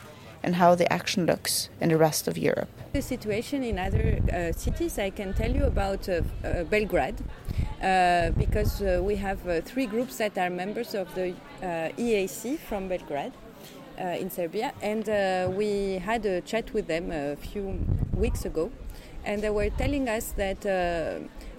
and 0.45 0.55
how 0.57 0.75
the 0.75 0.93
action 0.93 1.27
looks 1.27 1.71
in 1.81 1.89
the 1.89 1.97
rest 1.97 2.29
of 2.29 2.37
Europe. 2.37 2.69
The 2.93 3.03
situation 3.03 3.65
in 3.65 3.79
other 3.79 4.21
uh, 4.33 4.53
cities, 4.53 4.99
I 4.99 5.11
can 5.11 5.33
tell 5.33 5.51
you 5.51 5.65
about 5.65 6.09
uh, 6.09 6.21
uh, 6.45 6.65
Belgrade, 6.65 7.17
uh, 7.83 8.31
because 8.39 8.83
uh, 8.83 9.01
we 9.03 9.17
have 9.17 9.41
uh, 9.49 9.63
three 9.63 9.87
groups 9.87 10.19
that 10.19 10.37
are 10.39 10.51
members 10.51 10.95
of 10.95 11.13
the 11.15 11.35
EAC 11.99 12.59
from 12.59 12.89
Belgrade. 12.89 13.33
in 13.97 14.29
Serbia, 14.29 14.73
and 14.83 15.07
we 15.57 16.01
had 16.05 16.27
a 16.27 16.41
chat 16.41 16.75
with 16.75 16.87
them 16.89 17.13
a 17.13 17.37
few 17.37 17.79
weeks 18.13 18.45
ago, 18.45 18.71
and 19.25 19.41
they 19.41 19.51
were 19.51 19.71
telling 19.71 20.09
us 20.09 20.35
that. 20.37 20.67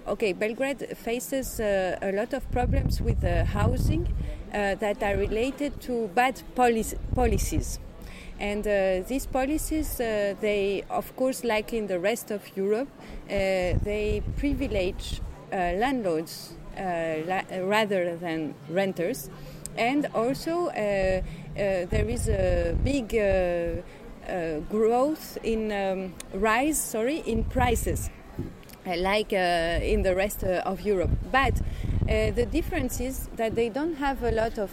Okay, 0.06 0.32
Belgrade 0.32 0.96
faces 0.96 1.58
uh, 1.58 1.98
a 2.00 2.12
lot 2.12 2.32
of 2.32 2.48
problems 2.52 3.00
with 3.00 3.24
uh, 3.24 3.44
housing 3.44 4.06
uh, 4.54 4.76
that 4.76 5.02
are 5.02 5.16
related 5.16 5.80
to 5.80 6.06
bad 6.14 6.40
polic- 6.54 6.94
policies. 7.12 7.80
And 8.38 8.66
uh, 8.66 9.06
these 9.08 9.26
policies, 9.26 10.00
uh, 10.00 10.34
they, 10.40 10.84
of 10.90 11.14
course, 11.16 11.42
like 11.44 11.72
in 11.72 11.86
the 11.86 11.98
rest 11.98 12.30
of 12.30 12.42
Europe, 12.56 12.88
uh, 12.98 13.30
they 13.30 14.22
privilege 14.36 15.20
landlords 15.50 16.54
la- 16.76 17.44
rather 17.60 18.16
than 18.16 18.54
renters. 18.68 19.30
And 19.78 20.06
also, 20.14 20.70
there 20.74 21.24
is 22.08 22.28
a 22.28 22.76
big 22.84 23.10
growth 24.70 25.38
in 25.42 25.72
um, 25.72 26.14
rise, 26.34 26.80
sorry, 26.80 27.22
in 27.26 27.44
prices 27.44 28.10
like 28.86 29.32
uh, 29.32 29.80
in 29.82 30.02
the 30.02 30.14
rest 30.14 30.44
uh, 30.44 30.62
of 30.64 30.80
Europe. 30.82 31.10
But 31.32 31.60
uh, 32.08 32.30
the 32.30 32.46
difference 32.46 33.00
is 33.00 33.28
that 33.36 33.54
they 33.54 33.68
don't 33.68 33.96
have 33.96 34.22
a 34.22 34.30
lot 34.30 34.58
of 34.58 34.70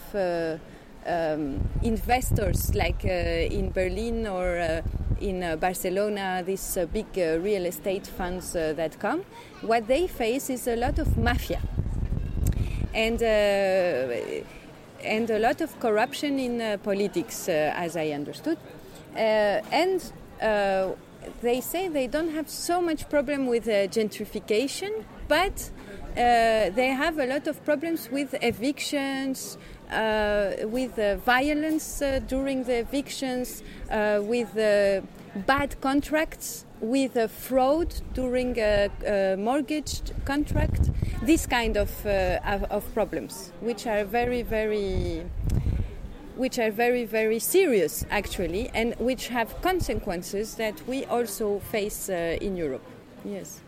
um, 1.06 1.60
investors 1.82 2.74
like 2.76 3.06
in 3.06 3.72
Berlin 3.72 4.28
or 4.28 4.82
in 5.20 5.58
Barcelona, 5.60 6.44
these 6.46 6.78
big 6.92 7.08
real 7.16 7.66
estate 7.66 8.08
funds 8.08 8.54
that 8.54 9.00
come. 9.00 9.24
What 9.62 9.88
they 9.88 10.08
face 10.08 10.50
is 10.50 10.68
a 10.68 10.76
lot 10.76 11.00
of 11.00 11.18
mafia. 11.18 11.62
And 12.94 13.22
and 15.04 15.30
a 15.30 15.40
lot 15.40 15.62
of 15.62 15.80
corruption 15.80 16.40
in 16.40 16.62
uh, 16.62 16.78
politics, 16.78 17.50
uh, 17.50 17.74
as 17.76 17.96
I 17.96 18.10
understood. 18.10 18.58
Uh, 19.16 19.62
and 19.72 20.02
they 21.42 21.62
say 21.62 21.88
they 21.88 22.08
don't 22.08 22.32
have 22.32 22.50
so 22.50 22.82
much 22.82 23.10
problem 23.10 23.48
with 23.48 23.68
uh, 23.68 23.88
gentrification, 23.88 25.04
but 25.28 25.70
uh, 26.16 26.70
they 26.76 26.88
have 26.96 27.18
a 27.18 27.26
lot 27.26 27.48
of 27.48 27.64
problems 27.66 28.10
with 28.12 28.36
evictions, 28.44 29.58
uh, 29.90 30.54
with 30.66 30.98
uh, 30.98 31.16
violence 31.18 32.02
uh, 32.02 32.20
during 32.28 32.64
the 32.64 32.78
evictions, 32.80 33.64
uh, 33.90 34.20
with 34.24 34.54
bad 35.48 35.76
contracts, 35.82 36.66
with 36.82 37.18
fraud 37.32 37.94
during 38.14 38.58
a, 38.60 38.90
a, 39.06 39.36
mortgage 39.38 40.02
contract. 40.26 40.92
This 41.24 41.46
kind 41.48 41.78
of, 41.78 42.06
of, 42.06 42.64
of 42.66 42.94
problems, 42.94 43.52
which 43.62 43.88
are 43.88 44.04
very, 44.04 44.42
very 44.42 45.26
which 46.36 46.58
are 46.58 46.72
very, 46.72 47.06
very 47.06 47.40
serious 47.40 48.06
actually, 48.10 48.70
and 48.74 48.96
which 49.00 49.28
have 49.30 49.62
consequences 49.62 50.56
that 50.56 50.82
we 50.88 51.06
also 51.06 51.60
face 51.60 52.10
in 52.10 52.58
Europe. 52.58 52.84
Yes. 53.24 53.62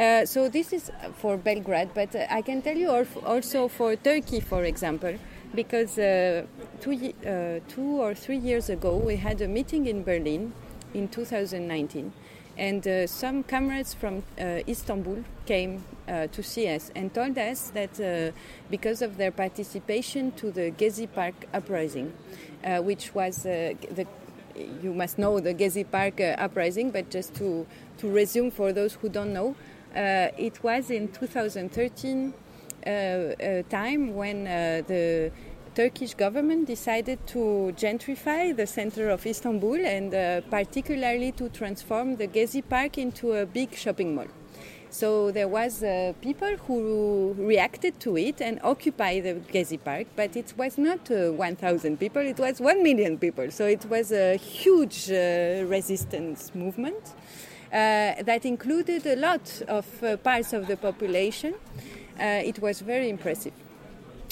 Uh, 0.00 0.24
so 0.24 0.48
this 0.48 0.72
is 0.72 0.90
for 1.18 1.36
Belgrade, 1.36 1.90
but 1.94 2.16
uh, 2.16 2.26
I 2.30 2.40
can 2.40 2.62
tell 2.62 2.74
you 2.74 2.88
also 3.26 3.68
for 3.68 3.96
Turkey, 3.96 4.40
for 4.40 4.64
example, 4.64 5.14
because 5.54 5.98
uh, 5.98 6.46
two, 6.80 7.12
uh, 7.26 7.60
two 7.68 8.00
or 8.00 8.14
three 8.14 8.38
years 8.38 8.70
ago 8.70 8.96
we 8.96 9.16
had 9.16 9.42
a 9.42 9.48
meeting 9.48 9.84
in 9.84 10.02
Berlin 10.02 10.54
in 10.94 11.06
2019 11.08 12.14
and 12.56 12.88
uh, 12.88 13.06
some 13.06 13.42
comrades 13.42 13.92
from 13.92 14.22
uh, 14.40 14.60
Istanbul 14.66 15.22
came 15.44 15.84
uh, 16.08 16.28
to 16.28 16.42
see 16.42 16.66
us 16.68 16.90
and 16.96 17.12
told 17.12 17.36
us 17.36 17.70
that 17.74 18.00
uh, 18.00 18.34
because 18.70 19.02
of 19.02 19.18
their 19.18 19.30
participation 19.30 20.32
to 20.32 20.50
the 20.50 20.70
Gezi 20.70 21.12
Park 21.12 21.34
uprising, 21.52 22.10
uh, 22.64 22.78
which 22.78 23.14
was 23.14 23.44
uh, 23.44 23.74
the 23.94 24.06
you 24.82 24.94
must 24.94 25.18
know 25.18 25.40
the 25.40 25.54
Gezi 25.54 25.84
Park 25.90 26.20
uprising, 26.20 26.90
but 26.90 27.10
just 27.10 27.34
to, 27.34 27.66
to 27.98 28.10
resume 28.10 28.50
for 28.50 28.72
those 28.72 28.94
who 28.94 29.08
don't 29.08 29.32
know, 29.32 29.54
it 29.94 30.62
was 30.62 30.90
in 30.90 31.08
2013 31.08 32.34
time 33.68 34.14
when 34.14 34.44
the 34.44 35.30
Turkish 35.74 36.14
government 36.14 36.66
decided 36.66 37.24
to 37.28 37.72
gentrify 37.76 38.54
the 38.54 38.66
center 38.66 39.08
of 39.08 39.24
Istanbul 39.24 39.78
and 39.86 40.12
uh, 40.12 40.40
particularly 40.50 41.30
to 41.32 41.48
transform 41.48 42.16
the 42.16 42.26
Gezi 42.26 42.62
Park 42.68 42.98
into 42.98 43.32
a 43.32 43.46
big 43.46 43.74
shopping 43.74 44.14
mall. 44.16 44.26
So 44.90 45.30
there 45.30 45.46
was 45.46 45.84
uh, 45.84 46.12
people 46.20 46.56
who 46.66 47.34
reacted 47.38 48.00
to 48.00 48.16
it 48.16 48.40
and 48.40 48.58
occupied 48.64 49.22
the 49.22 49.34
Gezi 49.34 49.78
Park, 49.82 50.08
but 50.16 50.36
it 50.36 50.52
was 50.56 50.76
not 50.76 51.08
uh, 51.08 51.30
1,000 51.30 51.96
people; 52.00 52.22
it 52.22 52.40
was 52.40 52.60
1 52.60 52.82
million 52.82 53.16
people. 53.16 53.52
So 53.52 53.66
it 53.66 53.84
was 53.88 54.10
a 54.10 54.34
huge 54.36 55.08
uh, 55.08 55.64
resistance 55.66 56.52
movement 56.54 56.96
uh, 57.06 57.19
that 57.70 58.44
included 58.44 59.06
a 59.06 59.16
lot 59.16 59.62
of 59.68 59.86
uh, 60.02 60.16
parts 60.16 60.52
of 60.52 60.66
the 60.66 60.76
population. 60.76 61.54
it 62.18 62.58
was 62.60 62.80
very 62.80 63.08
impressive. 63.08 63.52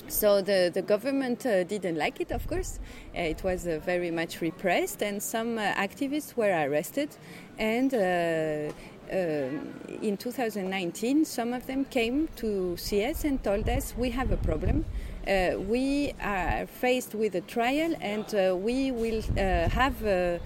So 0.08 0.40
the, 0.40 0.70
the 0.72 0.80
government 0.80 1.44
uh, 1.44 1.64
didn't 1.64 1.96
like 1.96 2.20
it, 2.20 2.32
of 2.32 2.46
course. 2.46 2.78
Uh, 3.14 3.20
it 3.20 3.44
was 3.44 3.66
uh, 3.66 3.78
very 3.84 4.10
much 4.10 4.40
repressed, 4.40 5.02
and 5.02 5.22
some 5.22 5.58
uh, 5.58 5.74
activists 5.74 6.34
were 6.34 6.50
arrested. 6.50 7.10
And 7.58 7.92
uh, 7.92 8.72
um, 9.12 9.74
in 10.00 10.16
2019, 10.16 11.26
some 11.26 11.52
of 11.52 11.66
them 11.66 11.84
came 11.84 12.28
to 12.36 12.76
see 12.78 13.04
us 13.04 13.24
and 13.24 13.42
told 13.44 13.68
us 13.68 13.94
we 13.98 14.10
have 14.10 14.32
a 14.32 14.38
problem. 14.38 14.86
Uh, 15.26 15.58
we 15.58 16.14
are 16.22 16.66
faced 16.66 17.14
with 17.14 17.34
a 17.34 17.42
trial, 17.42 17.94
and 18.00 18.24
we 18.62 18.90
will 18.90 19.22
have. 19.36 20.40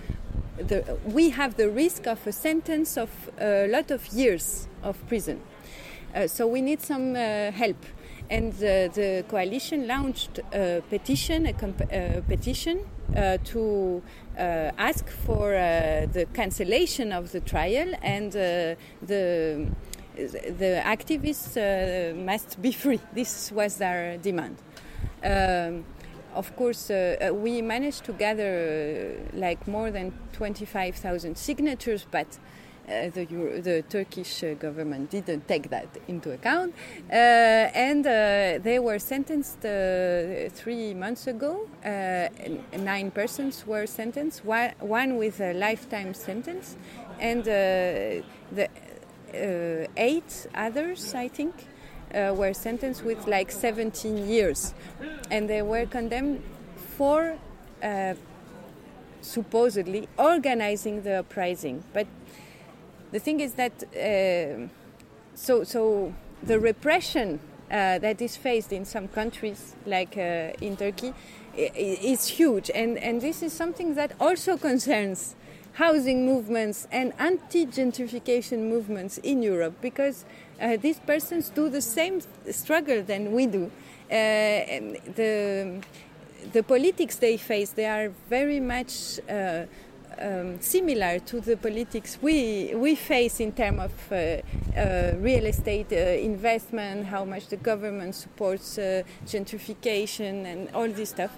The, 0.56 0.98
we 1.04 1.30
have 1.30 1.56
the 1.56 1.68
risk 1.68 2.06
of 2.06 2.26
a 2.26 2.32
sentence 2.32 2.96
of 2.96 3.10
a 3.40 3.66
lot 3.68 3.90
of 3.90 4.06
years 4.08 4.68
of 4.82 4.96
prison. 5.08 5.40
so 6.26 6.46
we 6.46 6.60
need 6.60 6.80
some 6.80 7.14
help 7.14 7.76
and 8.32 8.52
the, 8.54 8.90
the, 8.94 9.24
coalition 9.28 9.86
launched 9.86 10.40
a 10.54 10.82
petition, 10.88 11.46
a, 11.46 11.52
comp- 11.52 11.92
a 11.92 12.22
petition 12.26 12.80
uh, 13.14 13.36
to 13.44 14.02
uh, 14.38 14.70
ask 14.78 15.06
for 15.06 15.54
uh, 15.54 16.06
the 16.12 16.26
cancellation 16.32 17.12
of 17.12 17.30
the 17.32 17.40
trial 17.40 17.92
and 18.02 18.34
uh, 18.34 18.74
the 19.02 19.66
the 20.14 20.82
activists 20.84 21.56
uh, 21.56 22.14
must 22.14 22.60
be 22.60 22.72
free. 22.72 23.00
This 23.14 23.50
was 23.50 23.76
their 23.76 24.18
demand. 24.18 24.56
Um, 25.24 25.84
of 26.34 26.54
course, 26.56 26.90
uh, 26.90 27.30
we 27.32 27.62
managed 27.62 28.04
to 28.04 28.12
gather 28.12 29.16
like 29.32 29.66
more 29.66 29.90
than 29.90 30.12
25,000 30.32 31.36
signatures, 31.36 32.06
but 32.10 32.38
uh, 32.88 33.08
the, 33.10 33.26
Euro 33.30 33.60
the, 33.60 33.82
Turkish 33.82 34.42
uh, 34.42 34.54
government 34.54 35.10
didn't 35.10 35.46
take 35.46 35.70
that 35.70 35.86
into 36.08 36.32
account, 36.32 36.74
uh, 37.10 37.14
and 37.14 38.06
uh, 38.06 38.58
they 38.62 38.78
were 38.80 38.98
sentenced 38.98 39.64
uh, 39.64 40.48
three 40.50 40.92
months 40.92 41.26
ago. 41.28 41.68
Uh, 41.84 42.28
nine 42.78 43.10
persons 43.10 43.64
were 43.66 43.86
sentenced, 43.86 44.44
one, 44.44 44.72
one, 44.80 45.16
with 45.16 45.40
a 45.40 45.52
lifetime 45.54 46.12
sentence, 46.12 46.76
and 47.20 47.44
the 47.44 48.68
eight 49.96 50.46
others, 50.54 51.14
I 51.14 51.28
think, 51.28 51.54
were 52.12 52.52
sentenced 52.52 53.04
with 53.04 53.26
like 53.26 53.50
17 53.50 54.28
years, 54.28 54.74
and 55.30 55.48
they 55.48 55.62
were 55.62 55.86
condemned 55.86 56.42
for 56.96 57.36
supposedly 59.22 60.08
organizing 60.18 61.02
the 61.02 61.20
uprising, 61.20 61.82
but 61.92 62.06
the 63.12 63.18
thing 63.18 63.40
is 63.40 63.54
that 63.54 63.72
uh, 63.94 64.66
so 65.34 65.64
so 65.64 66.12
the 66.42 66.58
repression 66.58 67.38
uh, 67.70 67.98
that 67.98 68.20
is 68.20 68.36
faced 68.36 68.72
in 68.72 68.84
some 68.84 69.08
countries, 69.08 69.76
like 69.86 70.16
uh, 70.16 70.52
in 70.60 70.76
Turkey, 70.76 71.14
is 71.54 72.26
huge, 72.26 72.70
and 72.74 72.98
and 72.98 73.20
this 73.20 73.42
is 73.42 73.52
something 73.52 73.94
that 73.94 74.12
also 74.18 74.56
concerns 74.56 75.36
housing 75.74 76.26
movements 76.26 76.86
and 76.92 77.12
anti-gentrification 77.18 78.68
movements 78.68 79.18
in 79.18 79.42
Europe 79.42 79.74
because 79.80 80.24
uh, 80.60 80.76
these 80.76 80.98
persons 81.00 81.48
do 81.48 81.68
the 81.68 81.80
same 81.80 82.20
struggle 82.50 83.02
than 83.02 83.32
we 83.32 83.46
do. 83.46 83.70
Uh, 84.10 84.96
the 85.16 85.80
the 86.52 86.62
politics 86.62 87.16
they 87.16 87.36
face, 87.36 87.70
they 87.70 87.86
are 87.86 88.10
very 88.28 88.60
much 88.60 89.20
uh, 89.30 89.64
um, 90.20 90.60
similar 90.60 91.18
to 91.20 91.40
the 91.40 91.56
politics 91.56 92.18
we 92.20 92.74
we 92.74 92.94
face 92.94 93.40
in 93.40 93.52
terms 93.52 93.80
of 93.80 94.12
uh, 94.12 94.16
uh, 94.78 95.16
real 95.18 95.46
estate 95.46 95.92
uh, 95.92 95.96
investment, 95.96 97.06
how 97.06 97.24
much 97.24 97.48
the 97.48 97.56
government 97.56 98.14
supports 98.14 98.78
gentrification 99.26 100.44
and 100.44 100.68
all 100.74 100.88
this 100.88 101.10
stuff. 101.10 101.30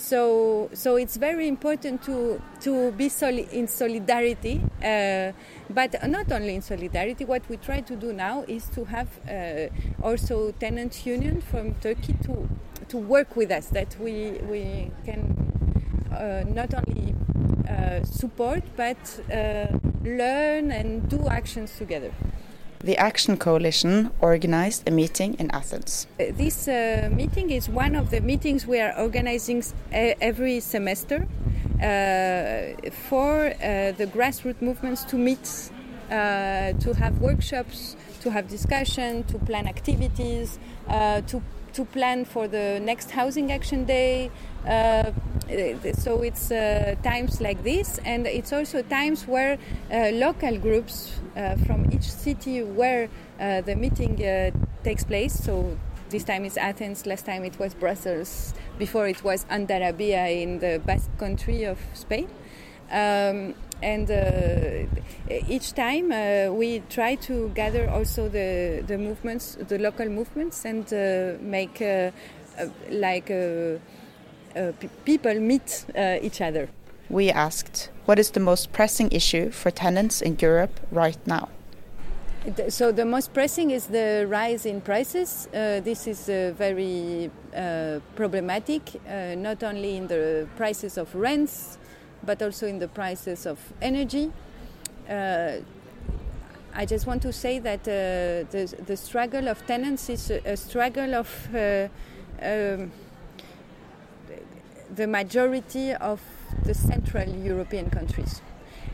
So 0.00 0.70
so 0.72 0.96
it's 0.96 1.16
very 1.18 1.46
important 1.46 2.02
to 2.04 2.40
to 2.60 2.90
be 2.92 3.08
soli- 3.10 3.48
in 3.52 3.68
solidarity, 3.68 4.62
uh, 4.82 5.32
but 5.68 5.94
not 6.08 6.32
only 6.32 6.54
in 6.54 6.62
solidarity. 6.62 7.26
What 7.26 7.46
we 7.50 7.58
try 7.58 7.80
to 7.82 7.96
do 7.96 8.12
now 8.14 8.44
is 8.48 8.64
to 8.70 8.84
have 8.86 9.08
uh, 9.28 9.68
also 10.02 10.52
tenant 10.52 11.04
union 11.04 11.42
from 11.42 11.74
Turkey 11.82 12.14
to 12.24 12.48
to 12.88 12.96
work 12.96 13.36
with 13.36 13.50
us 13.50 13.66
that 13.76 13.94
we 14.00 14.40
we 14.48 14.90
can 15.04 15.36
not 16.54 16.74
only 16.74 17.14
uh, 17.68 18.02
support, 18.04 18.62
but 18.76 18.98
uh, 19.30 19.66
learn 20.04 20.72
and 20.72 21.08
do 21.08 21.28
actions 21.28 21.76
together. 21.76 22.10
The 22.82 22.96
Action 22.96 23.36
Coalition 23.36 24.10
organized 24.22 24.88
a 24.88 24.90
meeting 24.90 25.34
in 25.38 25.50
Athens. 25.50 26.06
Uh, 26.18 26.32
This 26.34 26.66
uh, 26.66 27.10
meeting 27.12 27.50
is 27.50 27.68
one 27.68 27.94
of 27.94 28.08
the 28.08 28.20
meetings 28.22 28.66
we 28.66 28.80
are 28.80 28.94
organizing 28.98 29.62
every 29.92 30.60
semester 30.60 31.26
uh, 31.26 32.90
for 33.08 33.48
uh, 33.48 33.92
the 33.92 34.06
grassroots 34.06 34.62
movements 34.62 35.04
to 35.04 35.16
meet, 35.16 35.70
uh, 36.10 36.72
to 36.80 36.94
have 36.94 37.20
workshops, 37.20 37.96
to 38.22 38.30
have 38.30 38.48
discussion, 38.48 39.24
to 39.24 39.38
plan 39.38 39.66
activities, 39.66 40.58
uh, 40.88 41.20
to 41.26 41.42
to 41.72 41.84
plan 41.84 42.24
for 42.24 42.48
the 42.48 42.80
next 42.80 43.10
housing 43.10 43.52
action 43.52 43.84
day. 43.84 44.30
Uh, 44.66 45.10
so 45.94 46.22
it's 46.22 46.50
uh, 46.50 46.94
times 47.02 47.40
like 47.40 47.62
this, 47.62 47.98
and 48.04 48.26
it's 48.26 48.52
also 48.52 48.82
times 48.82 49.26
where 49.26 49.58
uh, 49.90 50.10
local 50.12 50.58
groups 50.58 51.18
uh, 51.36 51.56
from 51.66 51.90
each 51.92 52.10
city 52.10 52.62
where 52.62 53.08
uh, 53.40 53.60
the 53.62 53.74
meeting 53.74 54.22
uh, 54.24 54.50
takes 54.84 55.04
place. 55.04 55.32
So 55.32 55.76
this 56.10 56.24
time 56.24 56.44
it's 56.44 56.56
Athens, 56.56 57.06
last 57.06 57.26
time 57.26 57.44
it 57.44 57.58
was 57.58 57.74
Brussels, 57.74 58.54
before 58.78 59.08
it 59.08 59.24
was 59.24 59.44
Andarabia 59.46 60.42
in 60.42 60.58
the 60.58 60.80
Basque 60.84 61.10
country 61.18 61.64
of 61.64 61.78
Spain. 61.94 62.28
Um, 62.90 63.54
and 63.82 64.10
uh, 64.10 64.86
each 65.48 65.72
time 65.74 66.12
uh, 66.12 66.52
we 66.52 66.82
try 66.88 67.14
to 67.16 67.48
gather 67.54 67.88
also 67.88 68.28
the, 68.28 68.82
the 68.86 68.98
movements, 68.98 69.56
the 69.68 69.78
local 69.78 70.08
movements, 70.08 70.64
and 70.64 70.92
uh, 70.92 71.38
make 71.40 71.80
uh, 71.80 72.10
uh, 72.58 72.66
like 72.90 73.30
uh, 73.30 73.78
uh, 74.58 74.72
pe- 74.80 74.88
people 75.04 75.34
meet 75.40 75.84
uh, 75.96 76.18
each 76.22 76.40
other. 76.40 76.68
We 77.08 77.30
asked, 77.30 77.90
what 78.04 78.18
is 78.18 78.30
the 78.30 78.40
most 78.40 78.72
pressing 78.72 79.10
issue 79.12 79.50
for 79.50 79.70
tenants 79.70 80.22
in 80.22 80.36
Europe 80.40 80.78
right 80.92 81.18
now? 81.26 81.48
So 82.68 82.90
the 82.90 83.04
most 83.04 83.34
pressing 83.34 83.70
is 83.70 83.86
the 83.86 84.26
rise 84.26 84.64
in 84.64 84.80
prices. 84.80 85.46
Uh, 85.52 85.80
this 85.80 86.06
is 86.06 86.28
uh, 86.28 86.54
very 86.56 87.30
uh, 87.54 88.00
problematic, 88.16 88.82
uh, 89.06 89.34
not 89.36 89.62
only 89.62 89.96
in 89.96 90.06
the 90.06 90.46
prices 90.56 90.96
of 90.96 91.14
rents, 91.14 91.76
but 92.24 92.42
also 92.42 92.66
in 92.66 92.78
the 92.78 92.88
prices 92.88 93.46
of 93.46 93.58
energy. 93.80 94.30
Uh, 95.08 95.56
I 96.72 96.86
just 96.86 97.06
want 97.06 97.22
to 97.22 97.32
say 97.32 97.58
that 97.58 97.80
uh, 97.80 98.48
the, 98.50 98.74
the 98.86 98.96
struggle 98.96 99.48
of 99.48 99.66
tenants 99.66 100.08
is 100.08 100.30
a, 100.30 100.40
a 100.44 100.56
struggle 100.56 101.14
of 101.14 101.54
uh, 101.54 101.88
um, 102.42 102.92
the 104.94 105.06
majority 105.06 105.92
of 105.94 106.20
the 106.64 106.74
Central 106.74 107.28
European 107.28 107.90
countries 107.90 108.40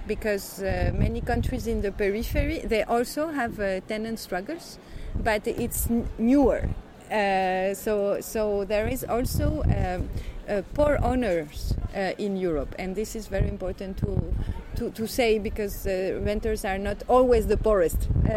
because 0.06 0.62
uh, 0.62 0.92
many 0.94 1.20
countries 1.20 1.66
in 1.66 1.82
the 1.82 1.92
periphery 1.92 2.60
they 2.60 2.82
also 2.84 3.28
have 3.28 3.58
uh, 3.60 3.80
tenant 3.88 4.18
struggles, 4.18 4.78
but 5.16 5.46
it's 5.46 5.88
newer. 6.18 6.68
Uh, 7.10 7.74
so, 7.74 8.20
so 8.20 8.64
there 8.64 8.88
is 8.88 9.04
also 9.04 9.62
um, 9.64 10.08
poor 10.74 10.98
owners 11.02 11.74
uh, 11.94 12.12
in 12.18 12.36
Europe, 12.36 12.74
and 12.78 12.94
this 12.94 13.16
is 13.16 13.26
very 13.26 13.48
important 13.48 13.96
to 13.98 14.34
to, 14.76 14.90
to 14.90 15.06
say 15.06 15.38
because 15.38 15.86
uh, 15.86 16.20
renters 16.22 16.64
are 16.64 16.78
not 16.78 17.02
always 17.08 17.46
the 17.46 17.56
poorest. 17.56 18.08
Uh, 18.28 18.30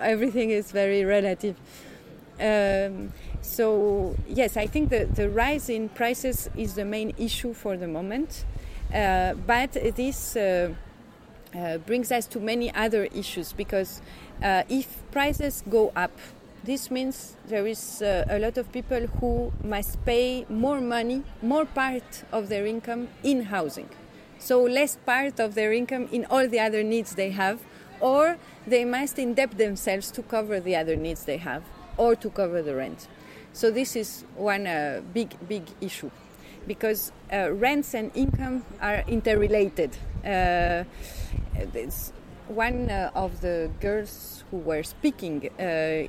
everything 0.00 0.50
is 0.50 0.72
very 0.72 1.04
relative. 1.04 1.56
Um, 2.40 3.12
so 3.42 4.16
yes, 4.28 4.56
I 4.56 4.66
think 4.66 4.90
the, 4.90 5.04
the 5.04 5.28
rise 5.28 5.68
in 5.68 5.88
prices 5.90 6.50
is 6.56 6.74
the 6.74 6.84
main 6.84 7.12
issue 7.16 7.54
for 7.54 7.76
the 7.76 7.86
moment, 7.86 8.44
uh, 8.92 9.34
but 9.34 9.72
this 9.72 10.36
uh, 10.36 10.74
uh, 11.54 11.78
brings 11.78 12.10
us 12.12 12.26
to 12.26 12.40
many 12.40 12.74
other 12.74 13.04
issues 13.04 13.52
because 13.52 14.02
uh, 14.42 14.62
if 14.68 15.02
prices 15.10 15.62
go 15.68 15.92
up, 15.96 16.12
this 16.66 16.90
means 16.90 17.36
there 17.46 17.66
is 17.66 18.02
uh, 18.02 18.26
a 18.28 18.38
lot 18.38 18.58
of 18.58 18.70
people 18.72 19.06
who 19.20 19.52
must 19.62 20.04
pay 20.04 20.44
more 20.48 20.80
money, 20.80 21.22
more 21.40 21.64
part 21.64 22.24
of 22.32 22.48
their 22.48 22.66
income 22.66 23.08
in 23.22 23.42
housing. 23.44 23.88
So 24.38 24.62
less 24.62 24.96
part 25.06 25.40
of 25.40 25.54
their 25.54 25.72
income 25.72 26.08
in 26.10 26.26
all 26.26 26.48
the 26.48 26.60
other 26.60 26.82
needs 26.82 27.14
they 27.14 27.30
have, 27.30 27.60
or 28.00 28.36
they 28.66 28.84
must 28.84 29.16
indebt 29.16 29.56
themselves 29.56 30.10
to 30.10 30.22
cover 30.22 30.60
the 30.60 30.76
other 30.76 30.96
needs 30.96 31.24
they 31.24 31.38
have, 31.38 31.62
or 31.96 32.16
to 32.16 32.28
cover 32.30 32.60
the 32.62 32.74
rent. 32.74 33.08
So 33.52 33.70
this 33.70 33.96
is 33.96 34.24
one 34.34 34.66
uh, 34.66 35.02
big, 35.14 35.34
big 35.48 35.62
issue, 35.80 36.10
because 36.66 37.12
uh, 37.32 37.52
rents 37.52 37.94
and 37.94 38.10
income 38.14 38.64
are 38.82 39.04
interrelated. 39.06 39.96
Uh, 40.24 40.84
one 42.48 42.90
uh, 42.90 43.10
of 43.14 43.40
the 43.40 43.70
girls 43.80 44.44
who 44.50 44.58
were 44.58 44.82
speaking 44.82 45.48
uh, 45.58 45.62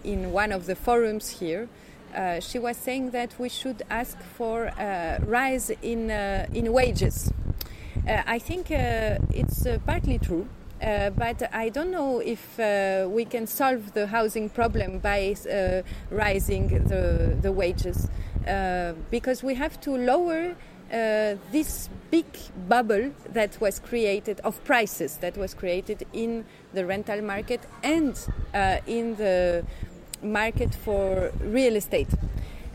in 0.03 0.31
one 0.31 0.51
of 0.51 0.65
the 0.65 0.75
forums 0.75 1.29
here. 1.29 1.67
Uh, 2.15 2.39
she 2.39 2.57
was 2.59 2.77
saying 2.77 3.11
that 3.11 3.37
we 3.37 3.49
should 3.49 3.81
ask 3.89 4.17
for 4.37 4.71
a 4.79 5.19
rise 5.25 5.69
in 5.81 6.09
uh, 6.09 6.47
in 6.53 6.71
wages. 6.71 7.31
Uh, 8.07 8.21
I 8.25 8.39
think 8.39 8.71
uh, 8.71 9.17
it's 9.33 9.65
uh, 9.65 9.79
partly 9.85 10.17
true, 10.19 10.47
uh, 10.81 11.09
but 11.09 11.49
I 11.51 11.69
don't 11.69 11.91
know 11.91 12.19
if 12.19 12.59
uh, 12.59 13.07
we 13.09 13.25
can 13.25 13.47
solve 13.47 13.93
the 13.93 14.07
housing 14.07 14.49
problem 14.49 14.99
by 14.99 15.35
uh, 15.51 15.81
rising 16.09 16.67
the, 16.87 17.35
the 17.41 17.51
wages, 17.51 18.07
uh, 18.47 18.93
because 19.11 19.43
we 19.43 19.55
have 19.55 19.79
to 19.81 19.97
lower 19.97 20.55
uh, 20.91 21.35
this 21.51 21.89
big 22.09 22.25
bubble 22.67 23.11
that 23.33 23.59
was 23.59 23.79
created 23.79 24.39
of 24.41 24.63
prices 24.63 25.17
that 25.17 25.37
was 25.37 25.53
created 25.53 26.05
in 26.13 26.45
the 26.73 26.85
rental 26.85 27.21
market 27.21 27.61
and 27.83 28.17
uh, 28.53 28.77
in 28.87 29.15
the 29.15 29.65
market 30.21 30.73
for 30.73 31.31
real 31.41 31.75
estate. 31.75 32.09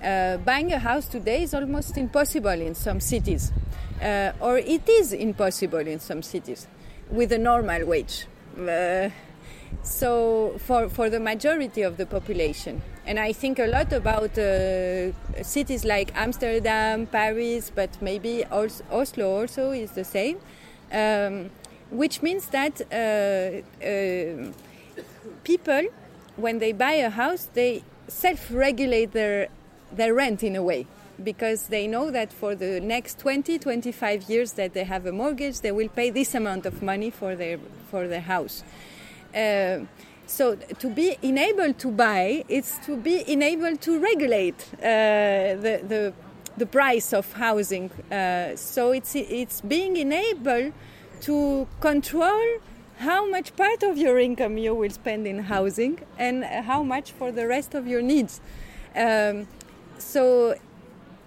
Uh, 0.03 0.37
buying 0.39 0.73
a 0.73 0.79
house 0.79 1.07
today 1.07 1.43
is 1.43 1.55
almost 1.55 1.97
impossible 1.97 2.51
in 2.51 2.75
some 2.75 3.01
cities, 3.01 3.53
uh, 4.03 4.33
or 4.41 4.59
it 4.59 4.89
is 4.89 5.13
impossible 5.13 5.87
in 5.87 6.01
some 6.01 6.23
cities 6.23 6.67
with 7.11 7.33
a 7.33 7.39
normal 7.39 7.87
wage. 7.87 8.27
Uh, 8.59 9.09
so, 9.83 10.55
for, 10.59 10.89
for 10.89 11.09
the 11.09 11.21
majority 11.21 11.83
of 11.83 11.97
the 11.97 12.07
population, 12.07 12.83
and 13.07 13.19
I 13.19 13.33
think 13.33 13.59
a 13.59 13.67
lot 13.67 13.93
about 13.93 14.39
uh, 14.39 15.13
cities 15.43 15.85
like 15.85 16.13
Amsterdam, 16.15 17.07
Paris, 17.07 17.71
but 17.75 17.91
maybe 18.01 18.45
Oslo 18.47 19.41
also 19.41 19.73
is 19.73 19.93
the 19.93 20.05
same, 20.05 20.39
um, 20.93 21.51
which 21.91 22.23
means 22.23 22.47
that 22.49 22.81
uh, 22.93 23.85
uh, 23.85 24.53
people, 25.43 25.83
when 26.37 26.59
they 26.61 26.73
buy 26.73 26.93
a 26.93 27.11
house, 27.11 27.49
they 27.55 27.83
self-regulate 28.09 29.13
their 29.13 29.49
their 29.91 30.15
rent 30.15 30.43
in 30.43 30.57
a 30.57 30.63
way. 30.63 30.87
Because 31.23 31.67
they 31.67 31.87
know 31.87 32.11
that 32.11 32.33
for 32.33 32.55
the 32.55 32.81
next 32.81 33.19
20 33.19 33.59
25 33.59 34.31
years 34.31 34.53
that 34.53 34.73
they 34.73 34.83
have 34.83 35.05
a 35.07 35.13
mortgage 35.13 35.61
they 35.61 35.71
will 35.71 35.89
pay 35.89 36.09
this 36.11 36.35
amount 36.35 36.65
of 36.67 36.83
money 36.83 37.11
for 37.11 37.37
their 37.37 37.59
for 37.91 38.09
their 38.09 38.23
house. 38.23 38.65
Uh, 39.35 39.81
so 40.33 40.57
to 40.79 40.89
be 40.89 41.17
enabled 41.23 41.79
to 41.79 41.91
buy 41.91 42.43
it's 42.49 42.79
to 42.87 42.97
be 42.97 43.23
enabled 43.31 43.81
to 43.83 43.99
regulate 44.01 44.61
uh, 44.75 44.81
the, 45.65 45.75
the 45.93 46.13
the 46.57 46.67
price 46.67 47.13
of 47.13 47.31
housing 47.35 47.91
uh, 48.11 48.57
so 48.57 48.93
it's 48.93 49.15
it's 49.15 49.61
being 49.61 49.97
enabled 49.97 50.73
to 51.21 51.67
control 51.81 52.43
how 52.99 53.29
much 53.29 53.55
part 53.57 53.83
of 53.83 53.99
your 53.99 54.19
income 54.19 54.57
you 54.57 54.75
will 54.75 54.91
spend 54.91 55.27
in 55.27 55.39
housing 55.39 55.99
and 56.19 56.45
how 56.45 56.83
much 56.83 57.13
for 57.13 57.31
the 57.31 57.47
rest 57.47 57.75
of 57.75 57.87
your 57.87 58.03
needs 58.03 58.41
um, 58.97 59.47
so 59.99 60.55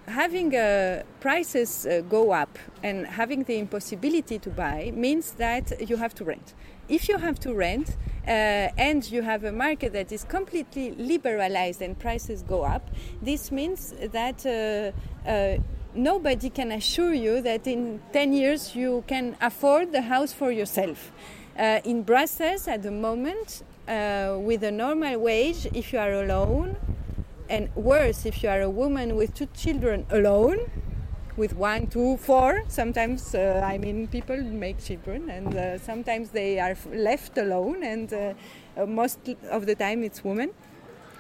having 0.08 0.56
uh, 0.56 1.04
prices 1.20 1.86
uh, 1.86 2.02
go 2.10 2.32
up 2.32 2.58
and 2.84 3.08
having 3.08 3.44
the 3.44 3.58
impossibility 3.58 4.38
to 4.40 4.50
buy 4.50 4.92
means 4.94 5.32
that 5.34 5.90
you 5.90 5.98
have 5.98 6.14
to 6.16 6.24
rent. 6.24 6.54
If 6.88 7.10
you 7.10 7.18
have 7.18 7.40
to 7.40 7.54
rent 7.54 7.98
and 8.28 9.10
you 9.12 9.22
have 9.22 9.44
a 9.44 9.52
market 9.52 9.94
that 9.94 10.12
is 10.12 10.24
completely 10.24 10.92
liberalized 10.92 11.82
and 11.82 11.98
prices 11.98 12.44
go 12.44 12.64
up, 12.64 12.90
this 13.22 13.52
means 13.52 13.94
that 14.12 14.46
uh, 14.46 15.30
uh, 15.30 15.58
nobody 15.94 16.50
can 16.50 16.72
assure 16.72 17.14
you 17.14 17.42
that 17.42 17.68
in 17.68 18.02
10 18.14 18.34
years 18.34 18.76
you 18.76 19.04
can 19.08 19.36
afford 19.42 19.92
the 19.92 20.02
house 20.02 20.34
for 20.34 20.52
yourself. 20.52 21.12
Uh, 21.58 21.80
in 21.86 22.04
Brussels 22.04 22.68
at 22.68 22.84
the 22.84 22.92
moment, 22.92 23.64
uh, 23.88 24.38
with 24.40 24.64
a 24.64 24.72
normal 24.72 25.20
wage, 25.20 25.68
if 25.74 25.94
you 25.94 26.00
are 26.00 26.12
alone, 26.12 26.76
and 27.50 27.74
worse 27.76 28.26
if 28.26 28.42
you 28.42 28.50
are 28.50 28.62
a 28.62 28.70
woman 28.70 29.16
with 29.16 29.34
two 29.36 29.48
children 29.56 30.06
alone 30.10 30.60
with 31.38 31.54
one 31.54 31.88
two 31.88 32.18
four 32.18 32.64
sometimes 32.68 33.36
uh, 33.36 33.62
i 33.64 33.78
mean 33.78 34.08
people 34.08 34.42
make 34.42 34.80
children 34.80 35.30
and 35.30 35.56
uh, 35.56 35.78
sometimes 35.78 36.30
they 36.30 36.60
are 36.60 36.78
left 36.94 37.38
alone 37.38 37.84
and 37.84 38.14
uh, 38.14 38.34
uh, 38.78 38.86
most 38.86 39.20
of 39.52 39.66
the 39.66 39.76
time 39.76 40.04
it's 40.04 40.24
women 40.24 40.50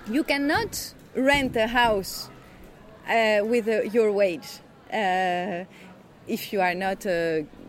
you 0.09 0.23
cannot 0.23 0.93
rent 1.15 1.55
a 1.55 1.67
house 1.67 2.29
uh, 3.09 3.39
with 3.43 3.67
uh, 3.67 3.81
your 3.81 4.11
wage 4.11 4.59
if 6.27 6.51
you 6.51 6.59
are 6.59 6.73
not 6.73 7.05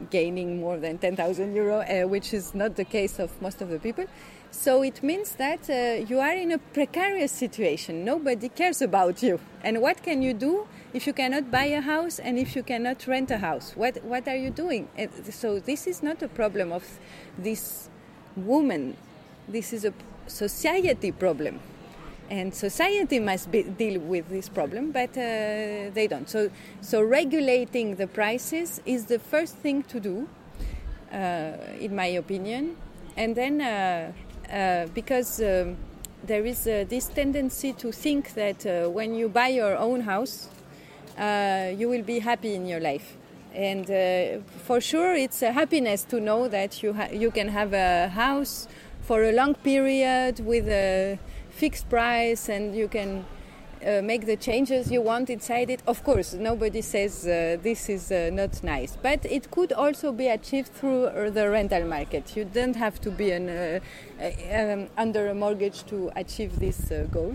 gaining 0.09 0.61
more 0.61 0.79
than 0.79 0.97
10,000 0.97 1.55
euro, 1.55 2.07
which 2.09 2.33
is 2.33 2.55
not 2.55 2.75
the 2.75 2.85
case 2.85 3.19
of 3.19 3.31
most 3.43 3.61
of 3.61 3.69
the 3.69 3.79
people. 3.79 4.07
So 4.57 4.83
it 4.83 5.03
means 5.03 5.37
that 5.37 5.69
uh, 5.69 6.07
you 6.09 6.19
are 6.19 6.35
in 6.35 6.51
a 6.51 6.59
precarious 6.59 7.31
situation. 7.31 8.05
Nobody 8.05 8.49
cares 8.49 8.81
about 8.81 9.23
you. 9.23 9.38
And 9.62 9.83
what 9.83 10.03
can 10.03 10.23
you 10.23 10.33
do 10.33 10.66
if 10.95 11.07
you 11.07 11.12
cannot 11.12 11.51
buy 11.51 11.66
a 11.66 11.83
house 11.83 12.19
and 12.19 12.38
if 12.38 12.57
you 12.57 12.62
cannot 12.62 13.07
rent 13.07 13.31
a 13.31 13.37
house? 13.37 13.73
What, 13.77 14.03
what 14.03 14.27
are 14.27 14.35
you 14.35 14.51
doing? 14.51 14.88
And 14.97 15.11
so 15.31 15.61
this 15.61 15.87
is 15.87 16.03
not 16.03 16.23
a 16.23 16.29
problem 16.29 16.73
of 16.73 16.85
this 17.38 17.90
woman. 18.35 18.97
This 19.47 19.75
is 19.75 19.85
a 19.85 19.92
society 20.27 21.12
problem 21.12 21.61
and 22.31 22.53
society 22.53 23.21
must 23.21 23.53
be, 23.53 23.62
deal 23.62 24.01
with 24.01 24.29
this 24.29 24.49
problem, 24.49 24.90
but 24.90 25.11
uh, 25.11 25.92
they 25.95 26.09
don't. 26.09 26.29
So, 26.29 26.51
so 26.81 27.03
regulating 27.03 27.97
the 27.97 28.07
prices 28.07 28.81
is 28.85 29.05
the 29.05 29.19
first 29.21 29.55
thing 29.57 29.85
to 29.85 30.01
do, 30.01 30.29
uh, 31.12 31.53
in 31.79 31.95
my 31.95 32.07
opinion, 32.07 32.77
and 33.16 33.37
then 33.37 33.61
uh, 34.49 34.53
uh 34.53 34.87
because 34.95 35.41
um, 35.41 35.77
there 36.25 36.45
is 36.45 36.67
uh, 36.67 36.85
this 36.89 37.09
tendency 37.09 37.73
to 37.73 37.93
think 37.93 38.35
that 38.35 38.67
uh, 38.67 38.89
when 38.89 39.15
you 39.15 39.29
buy 39.29 39.49
your 39.49 39.77
own 39.77 40.01
house, 40.01 40.49
you 41.79 41.89
will 41.89 42.03
be 42.03 42.19
happy 42.19 42.55
in 42.55 42.67
your 42.67 42.81
life. 42.81 43.17
And 43.55 43.87
for 44.65 44.81
sure, 44.81 45.15
it's 45.15 45.41
a 45.43 45.53
happiness 45.53 46.05
to 46.05 46.21
know 46.21 46.49
that 46.49 46.83
you 46.83 46.95
you 47.11 47.31
can 47.31 47.49
have 47.49 47.73
a 47.73 48.09
house 48.09 48.69
for 49.03 49.23
a 49.23 49.33
long 49.33 49.55
period 49.55 50.41
with 50.41 50.69
a 50.69 51.19
fixed 51.51 51.89
price 51.89 52.51
and 52.51 52.75
you 52.75 52.89
can 52.89 53.25
uh, 53.85 54.01
make 54.03 54.25
the 54.27 54.37
changes 54.37 54.91
you 54.91 55.03
want 55.03 55.29
inside 55.29 55.71
it. 55.71 55.83
Of 55.87 56.03
course, 56.03 56.33
nobody 56.33 56.81
says 56.81 57.27
uh, 57.27 57.59
this 57.62 57.89
is 57.89 58.11
uh, 58.11 58.31
not 58.33 58.62
nice, 58.62 58.97
but 59.03 59.25
it 59.25 59.51
could 59.51 59.73
also 59.73 60.12
be 60.12 60.29
achieved 60.29 60.73
through 60.73 61.07
uh, 61.07 61.31
the 61.31 61.49
rental 61.51 61.85
market. 61.85 62.37
You 62.37 62.45
don't 62.45 62.77
have 62.77 63.01
to 63.03 63.11
be 63.11 63.33
an, 63.33 63.49
uh, 63.49 63.81
um, 64.53 64.89
under 64.97 65.29
a 65.29 65.35
mortgage 65.35 65.85
to 65.87 66.11
achieve 66.17 66.59
this 66.59 66.93
goal. 67.11 67.35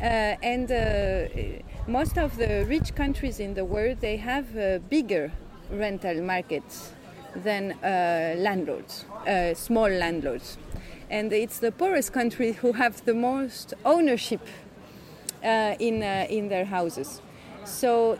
and 0.00 0.68
most 1.86 2.16
of 2.16 2.36
the 2.36 2.64
rich 2.66 2.94
countries 2.94 3.38
in 3.38 3.52
the 3.54 3.64
world 3.64 4.00
they 4.00 4.16
have 4.16 4.46
bigger 4.88 5.30
rental 5.70 6.22
markets 6.22 6.92
than 7.44 7.76
landlords, 7.82 9.04
small 9.54 9.90
landlords 9.90 10.56
and 11.10 11.32
it's 11.32 11.58
the 11.58 11.72
poorest 11.72 12.12
countries 12.12 12.56
who 12.62 12.72
have 12.72 13.04
the 13.04 13.14
most 13.14 13.74
ownership 13.84 14.40
in, 15.42 16.02
uh, 16.02 16.26
in 16.28 16.48
their 16.48 16.64
houses. 16.64 17.20
So 17.64 18.18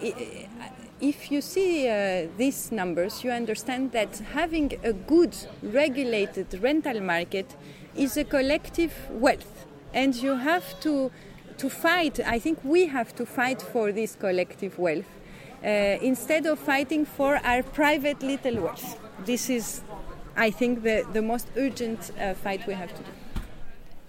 if 1.01 1.31
you 1.31 1.41
see 1.41 1.89
uh, 1.89 2.29
these 2.37 2.71
numbers, 2.73 3.25
you 3.25 3.31
understand 3.31 3.93
that 3.93 4.19
having 4.33 4.79
a 4.85 4.93
good 4.93 5.37
regulated 5.63 6.61
rental 6.63 7.01
market 7.01 7.57
is 7.97 8.17
a 8.17 8.25
collective 8.25 8.93
wealth. 9.11 9.67
And 9.93 10.15
you 10.15 10.37
have 10.37 10.79
to, 10.81 11.11
to 11.59 11.71
fight, 11.71 12.21
I 12.21 12.39
think 12.39 12.59
we 12.63 12.87
have 12.87 13.15
to 13.17 13.27
fight 13.27 13.61
for 13.61 13.93
this 13.93 14.15
collective 14.15 14.79
wealth 14.79 15.09
uh, 15.65 15.67
instead 16.01 16.47
of 16.47 16.59
fighting 16.59 17.05
for 17.05 17.37
our 17.45 17.63
private 17.63 18.23
little 18.23 18.63
wealth. 18.63 18.99
This 19.25 19.51
is 19.51 19.83
I 20.37 20.51
think, 20.51 20.83
the, 20.83 21.05
the 21.13 21.23
most 21.23 21.49
urgent 21.57 22.13
uh, 22.19 22.35
fight 22.35 22.67
we 22.67 22.75
have 22.75 22.95
to 22.95 23.03
do. 23.03 23.11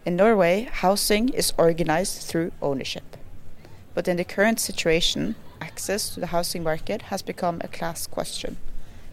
In 0.03 0.15
Norway, 0.15 0.67
housing 0.71 1.29
is 1.29 1.53
organized 1.59 2.23
through 2.23 2.53
ownership. 2.59 3.17
But 3.93 4.07
in 4.07 4.17
the 4.17 4.23
current 4.23 4.59
situation, 4.59 5.35
access 5.61 6.09
to 6.09 6.19
the 6.19 6.27
housing 6.27 6.63
market 6.63 7.03
has 7.03 7.21
become 7.21 7.61
a 7.61 7.67
class 7.67 8.07
question 8.07 8.57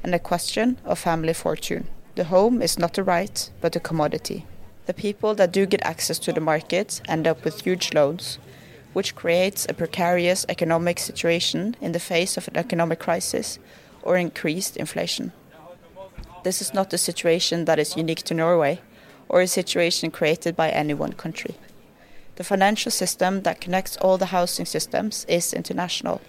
and 0.02 0.14
a 0.14 0.18
question 0.18 0.78
of 0.86 0.98
family 0.98 1.34
fortune. 1.34 1.88
The 2.14 2.24
home 2.24 2.62
is 2.62 2.78
not 2.78 2.96
a 2.96 3.02
right, 3.02 3.50
but 3.60 3.76
a 3.76 3.80
commodity. 3.80 4.46
The 4.86 4.94
people 4.94 5.34
that 5.34 5.52
do 5.52 5.66
get 5.66 5.84
access 5.84 6.18
to 6.20 6.32
the 6.32 6.40
market 6.40 7.02
end 7.06 7.26
up 7.26 7.44
with 7.44 7.60
huge 7.60 7.92
loans, 7.92 8.38
which 8.94 9.14
creates 9.14 9.66
a 9.68 9.74
precarious 9.74 10.46
economic 10.48 10.98
situation 10.98 11.76
in 11.82 11.92
the 11.92 12.00
face 12.00 12.38
of 12.38 12.48
an 12.48 12.56
economic 12.56 12.98
crisis 12.98 13.58
or 14.02 14.16
increased 14.16 14.78
inflation. 14.78 15.32
This 16.44 16.62
is 16.62 16.72
not 16.72 16.94
a 16.94 16.98
situation 16.98 17.66
that 17.66 17.78
is 17.78 17.94
unique 17.94 18.22
to 18.22 18.32
Norway 18.32 18.80
or 19.28 19.40
a 19.40 19.46
situation 19.46 20.10
created 20.10 20.56
by 20.56 20.70
any 20.70 20.94
one 20.94 21.12
country. 21.12 21.54
The 22.36 22.44
financial 22.44 22.92
system 22.92 23.42
that 23.42 23.60
connects 23.60 23.96
all 23.96 24.16
the 24.16 24.26
housing 24.26 24.66
systems 24.66 25.24
is 25.28 25.52
international, 25.52 26.20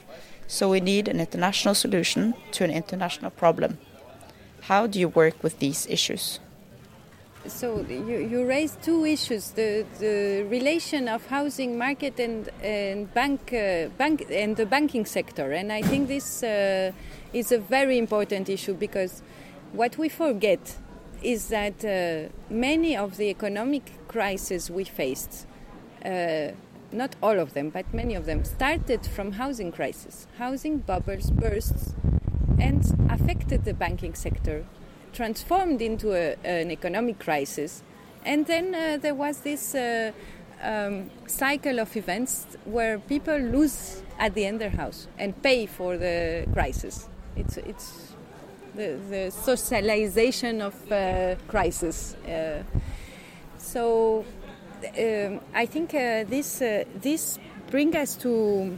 so 0.48 0.70
we 0.70 0.80
need 0.80 1.08
an 1.08 1.20
international 1.20 1.76
solution 1.76 2.34
to 2.52 2.64
an 2.64 2.72
international 2.72 3.32
problem. 3.32 3.78
How 4.62 4.88
do 4.88 5.00
you 5.00 5.08
work 5.08 5.44
with 5.44 5.60
these 5.60 5.86
issues? 5.88 6.40
So 7.48 7.86
you, 7.88 8.18
you 8.18 8.46
raised 8.46 8.82
two 8.82 9.06
issues: 9.06 9.52
the, 9.52 9.86
the 10.00 10.44
relation 10.50 11.08
of 11.08 11.26
housing 11.28 11.78
market 11.78 12.20
and, 12.20 12.50
and 12.62 13.12
bank, 13.14 13.54
uh, 13.54 13.88
bank 13.98 14.26
and 14.30 14.58
the 14.58 14.66
banking 14.66 15.06
sector, 15.06 15.54
and 15.54 15.72
I 15.72 15.82
think 15.82 16.08
this 16.08 16.44
uh, 16.44 16.92
is 17.34 17.52
a 17.52 17.60
very 17.60 17.98
important 17.98 18.50
issue 18.50 18.74
because 18.74 19.22
what 19.72 19.98
we 19.98 20.10
forget 20.10 20.76
is 21.23 21.49
that 21.49 21.84
uh, 21.84 22.29
many 22.49 22.95
of 22.95 23.17
the 23.17 23.29
economic 23.29 24.08
crises 24.08 24.69
we 24.69 24.84
faced, 24.84 25.45
uh, 26.05 26.49
not 26.91 27.15
all 27.21 27.39
of 27.39 27.53
them, 27.53 27.69
but 27.69 27.91
many 27.93 28.15
of 28.15 28.25
them, 28.25 28.43
started 28.43 29.05
from 29.05 29.34
housing 29.34 29.71
crisis. 29.71 30.27
Housing 30.38 30.77
bubbles 30.79 31.29
burst 31.32 31.95
and 32.60 32.84
affected 33.10 33.65
the 33.65 33.73
banking 33.73 34.13
sector, 34.13 34.65
transformed 35.13 35.82
into 35.82 36.13
a, 36.13 36.36
an 36.43 36.71
economic 36.71 37.19
crisis. 37.19 37.84
And 38.25 38.47
then 38.47 38.75
uh, 38.75 38.97
there 38.97 39.15
was 39.15 39.39
this 39.41 39.75
uh, 39.75 40.12
um, 40.62 41.10
cycle 41.27 41.79
of 41.79 41.95
events 41.95 42.45
where 42.65 42.99
people 42.99 43.38
lose 43.38 44.03
at 44.17 44.34
the 44.34 44.45
end 44.45 44.60
their 44.60 44.69
house 44.71 45.08
and 45.17 45.41
pay 45.41 45.65
for 45.65 45.97
the 45.97 46.45
crisis. 46.53 47.08
It's, 47.36 47.58
it's 47.58 48.09
the, 48.75 48.99
the 49.10 49.32
socialization 49.32 50.62
of 50.62 50.91
uh, 50.91 51.36
crisis. 51.47 52.15
Uh, 52.15 52.63
so 53.58 54.25
um, 54.97 55.39
I 55.53 55.65
think 55.65 55.93
uh, 55.93 56.23
this 56.23 56.62
uh, 56.62 56.86
this 57.01 57.38
brings 57.69 57.95
us 57.95 58.15
to 58.17 58.77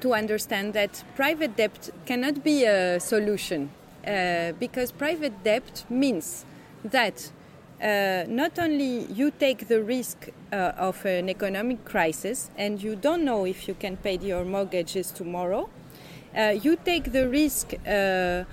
to 0.00 0.14
understand 0.14 0.74
that 0.74 1.02
private 1.16 1.56
debt 1.56 1.90
cannot 2.06 2.44
be 2.44 2.64
a 2.64 3.00
solution 3.00 3.70
uh, 4.06 4.52
because 4.58 4.92
private 4.92 5.42
debt 5.42 5.84
means 5.90 6.44
that 6.84 7.30
uh, 7.82 8.24
not 8.28 8.58
only 8.58 9.04
you 9.12 9.30
take 9.30 9.68
the 9.68 9.82
risk 9.82 10.28
uh, 10.52 10.72
of 10.78 11.04
an 11.04 11.28
economic 11.28 11.84
crisis 11.84 12.50
and 12.56 12.82
you 12.82 12.96
don't 12.96 13.24
know 13.24 13.44
if 13.44 13.68
you 13.68 13.74
can 13.74 13.96
pay 13.96 14.16
your 14.18 14.44
mortgages 14.44 15.10
tomorrow, 15.10 15.68
you 16.38 16.76
take 16.76 17.12
the 17.12 17.28
risk 17.28 17.74
uh, 17.86 18.44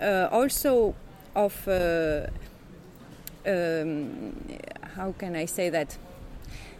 uh, 0.00 0.28
also 0.30 0.94
of 1.34 1.68
uh, 1.68 2.26
um, 3.46 4.32
how 4.96 5.12
can 5.12 5.34
I 5.36 5.46
say 5.46 5.70
that? 5.70 5.98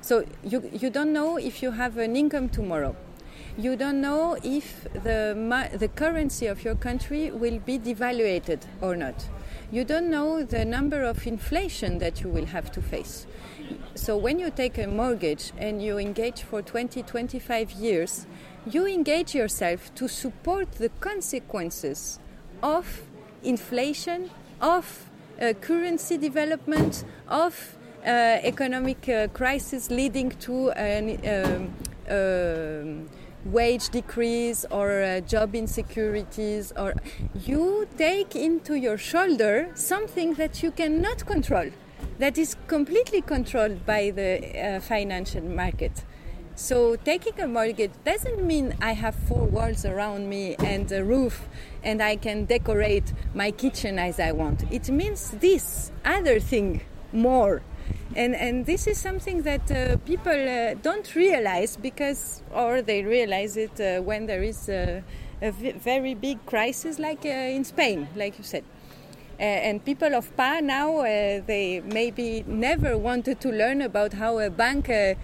So 0.00 0.24
you 0.44 0.70
you 0.72 0.90
don't 0.90 1.12
know 1.12 1.36
if 1.38 1.62
you 1.62 1.72
have 1.72 1.98
an 1.98 2.16
income 2.16 2.48
tomorrow. 2.48 2.94
You 3.56 3.76
don't 3.76 4.00
know 4.00 4.36
if 4.42 4.84
the 4.92 5.36
the 5.78 5.88
currency 5.88 6.46
of 6.46 6.64
your 6.64 6.74
country 6.74 7.30
will 7.30 7.58
be 7.58 7.78
devaluated 7.78 8.60
or 8.80 8.96
not. 8.96 9.26
You 9.72 9.84
don't 9.84 10.10
know 10.10 10.44
the 10.44 10.64
number 10.64 11.02
of 11.02 11.26
inflation 11.26 11.98
that 11.98 12.20
you 12.20 12.28
will 12.28 12.46
have 12.46 12.70
to 12.72 12.82
face. 12.82 13.26
So 13.94 14.16
when 14.16 14.38
you 14.38 14.50
take 14.50 14.78
a 14.78 14.86
mortgage 14.86 15.52
and 15.56 15.82
you 15.82 15.98
engage 15.98 16.42
for 16.42 16.62
20, 16.62 17.02
25 17.02 17.70
years, 17.72 18.26
you 18.66 18.86
engage 18.86 19.34
yourself 19.34 19.94
to 19.94 20.08
support 20.08 20.72
the 20.72 20.88
consequences 21.00 22.18
of 22.62 23.02
inflation, 23.42 24.30
of 24.60 25.10
uh, 25.40 25.52
currency 25.60 26.16
development, 26.16 27.04
of 27.28 27.76
uh, 28.04 28.38
economic 28.42 29.08
uh, 29.08 29.28
crisis 29.28 29.90
leading 29.90 30.30
to 30.30 30.70
an 30.72 31.18
um, 31.26 31.74
um, 32.14 33.08
wage 33.44 33.88
decrease 33.90 34.64
or 34.70 35.02
uh, 35.02 35.20
job 35.20 35.54
insecurities 35.54 36.72
or 36.76 36.94
you 37.44 37.86
take 37.98 38.34
into 38.34 38.74
your 38.74 38.96
shoulder 38.96 39.70
something 39.74 40.34
that 40.34 40.62
you 40.62 40.70
cannot 40.70 41.24
control 41.26 41.68
that 42.18 42.38
is 42.38 42.56
completely 42.66 43.20
controlled 43.20 43.84
by 43.86 44.10
the 44.10 44.76
uh, 44.76 44.80
financial 44.80 45.42
market 45.42 46.04
so 46.56 46.94
taking 46.94 47.40
a 47.40 47.48
mortgage 47.48 47.90
doesn't 48.04 48.44
mean 48.44 48.76
I 48.80 48.92
have 48.92 49.16
four 49.16 49.44
walls 49.44 49.84
around 49.84 50.28
me 50.28 50.54
and 50.60 50.90
a 50.92 51.04
roof 51.04 51.48
and 51.82 52.00
I 52.00 52.14
can 52.14 52.44
decorate 52.44 53.12
my 53.34 53.50
kitchen 53.50 53.98
as 53.98 54.20
I 54.20 54.30
want. 54.30 54.62
It 54.72 54.88
means 54.88 55.30
this 55.30 55.90
other 56.04 56.38
thing 56.38 56.82
more. 57.12 57.62
And, 58.14 58.36
and 58.36 58.66
this 58.66 58.86
is 58.86 58.98
something 58.98 59.42
that 59.42 59.68
uh, 59.70 59.96
people 60.06 60.32
uh, 60.32 60.74
don't 60.74 61.12
realize 61.16 61.76
because, 61.76 62.42
or 62.52 62.82
they 62.82 63.02
realize 63.02 63.56
it 63.56 63.80
uh, 63.80 64.00
when 64.02 64.26
there 64.26 64.44
is 64.44 64.68
a 64.68 65.02
very 65.42 66.14
big 66.14 66.46
crisis, 66.46 67.00
like 67.00 67.24
uh, 67.24 67.28
in 67.28 67.64
Spain, 67.64 68.06
like 68.14 68.38
you 68.38 68.44
said. 68.44 68.64
And 69.38 69.84
people 69.84 70.14
of 70.14 70.34
PAH 70.36 70.60
now, 70.60 70.98
uh, 70.98 71.40
they 71.46 71.82
maybe 71.84 72.44
never 72.46 72.96
wanted 72.96 73.40
to 73.40 73.50
learn 73.50 73.82
about 73.82 74.14
how 74.14 74.38
a 74.38 74.50
bank 74.50 74.88
uh, 74.88 75.14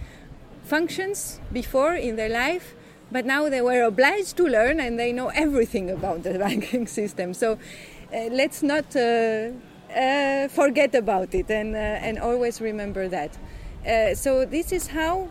functions 0.63 1.39
before 1.51 1.95
in 1.95 2.15
their 2.15 2.29
life, 2.29 2.75
but 3.11 3.25
now 3.25 3.49
they 3.49 3.61
were 3.61 3.83
obliged 3.83 4.37
to 4.37 4.47
learn 4.47 4.79
and 4.79 4.99
they 4.99 5.11
know 5.11 5.29
everything 5.29 5.89
about 5.89 6.23
the 6.23 6.37
banking 6.45 6.87
system. 6.87 7.33
So 7.33 7.53
uh, 8.13 8.29
let's 8.31 8.61
not 8.63 8.91
forget 10.51 10.95
about 10.95 11.33
it 11.35 11.49
and, 11.49 11.75
and 11.75 12.19
always 12.19 12.61
remember 12.61 13.07
that. 13.07 13.37
So 14.17 14.45
this 14.45 14.71
is 14.71 14.87
how 14.87 15.29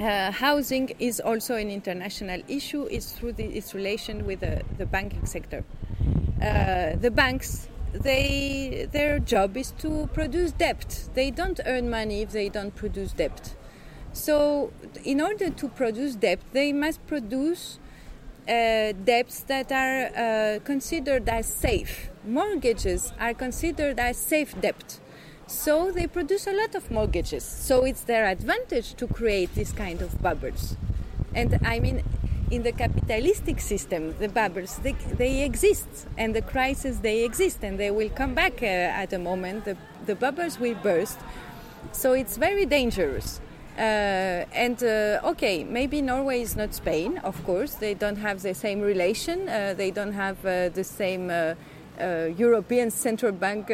uh, 0.00 0.30
housing 0.30 0.90
is 1.00 1.18
also 1.18 1.56
an 1.56 1.70
international 1.70 2.40
issue 2.46 2.86
It's 2.90 3.10
through 3.12 3.32
the, 3.32 3.44
its 3.44 3.74
relation 3.74 4.24
with 4.24 4.40
the, 4.40 4.62
the 4.78 4.86
banking 4.86 5.26
sector. 5.26 5.64
Uh, 6.40 6.94
the 6.94 7.10
banks, 7.10 7.68
they, 7.92 8.88
their 8.92 9.18
job 9.18 9.56
is 9.56 9.72
to 9.78 10.08
produce 10.12 10.52
debt. 10.52 11.08
They 11.14 11.30
don't 11.30 11.60
earn 11.66 11.90
money 11.90 12.22
if 12.22 12.32
they 12.32 12.48
don't 12.48 12.74
produce 12.74 13.12
debt. 13.12 13.54
So, 14.12 14.72
in 15.04 15.20
order 15.20 15.50
to 15.50 15.68
produce 15.68 16.14
debt, 16.16 16.40
they 16.52 16.72
must 16.72 17.06
produce 17.06 17.78
uh, 18.48 18.92
debts 19.04 19.40
that 19.44 19.70
are 19.70 20.06
uh, 20.06 20.58
considered 20.64 21.28
as 21.28 21.46
safe. 21.46 22.08
Mortgages 22.26 23.12
are 23.20 23.34
considered 23.34 24.00
as 24.00 24.16
safe 24.16 24.58
debt. 24.60 24.98
So 25.46 25.90
they 25.90 26.06
produce 26.06 26.46
a 26.46 26.52
lot 26.52 26.74
of 26.74 26.90
mortgages. 26.90 27.44
So 27.44 27.84
it's 27.84 28.02
their 28.02 28.26
advantage 28.26 28.94
to 28.94 29.06
create 29.06 29.54
this 29.54 29.72
kind 29.72 30.02
of 30.02 30.20
bubbles. 30.22 30.76
And 31.34 31.58
I 31.64 31.80
mean, 31.80 32.02
in 32.50 32.62
the 32.62 32.72
capitalistic 32.72 33.60
system, 33.60 34.14
the 34.18 34.28
bubbles 34.28 34.78
they, 34.78 34.92
they 34.92 35.44
exist, 35.44 35.88
and 36.16 36.34
the 36.34 36.42
crises 36.42 37.00
they 37.00 37.24
exist, 37.24 37.62
and 37.62 37.78
they 37.78 37.90
will 37.90 38.10
come 38.10 38.34
back 38.34 38.62
uh, 38.62 38.66
at 39.02 39.12
a 39.12 39.18
moment. 39.18 39.64
The, 39.64 39.76
the 40.06 40.14
bubbles 40.14 40.58
will 40.58 40.74
burst. 40.76 41.18
So 41.92 42.12
it's 42.12 42.36
very 42.36 42.66
dangerous. 42.66 43.40
Uh, 43.76 44.44
and 44.52 44.82
uh, 44.82 45.20
okay, 45.22 45.62
maybe 45.62 46.02
Norway 46.02 46.42
is 46.42 46.56
not 46.56 46.74
Spain, 46.74 47.18
of 47.18 47.44
course. 47.44 47.74
They 47.74 47.94
don't 47.94 48.16
have 48.16 48.42
the 48.42 48.54
same 48.54 48.80
relation. 48.80 49.48
Uh, 49.48 49.74
they 49.76 49.92
don't 49.92 50.14
have 50.14 50.44
uh, 50.44 50.70
the 50.70 50.82
same 50.82 51.30
uh, 51.30 51.54
uh, 52.00 52.30
European 52.36 52.90
central 52.90 53.30
bank 53.32 53.68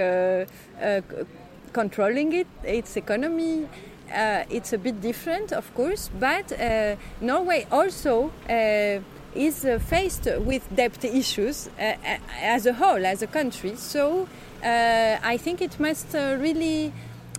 controlling 1.73 2.33
it, 2.35 2.47
its 2.63 2.97
economy. 2.97 3.67
Uh, 4.15 4.45
it's 4.49 4.73
a 4.73 4.79
bit 4.79 5.01
different, 5.01 5.53
of 5.53 5.75
course, 5.75 6.09
but 6.21 6.53
uh, 6.53 6.95
Norway 7.21 7.67
also 7.73 8.31
uh, 8.49 9.01
is 9.35 9.67
faced 9.89 10.29
with 10.39 10.63
debt 10.75 11.05
issues 11.05 11.69
as 11.79 12.67
a 12.67 12.73
whole, 12.73 13.05
as 13.05 13.23
a 13.23 13.27
country. 13.27 13.75
So 13.75 14.29
I 14.63 15.37
think 15.37 15.61
it 15.61 15.81
must 15.81 16.15
really. 16.15 16.93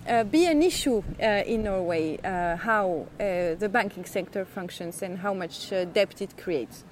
Uh, 0.08 0.22
be 0.22 0.46
an 0.46 0.62
issue 0.62 1.02
uh, 1.20 1.42
in 1.46 1.64
Norway 1.64 2.16
uh, 2.18 2.54
how 2.56 3.06
the 3.18 3.68
banking 3.68 4.04
sector 4.04 4.44
functions 4.44 5.02
and 5.02 5.18
how 5.18 5.34
much 5.34 5.70
debt 5.70 6.22
it 6.22 6.38
creates. 6.38 6.84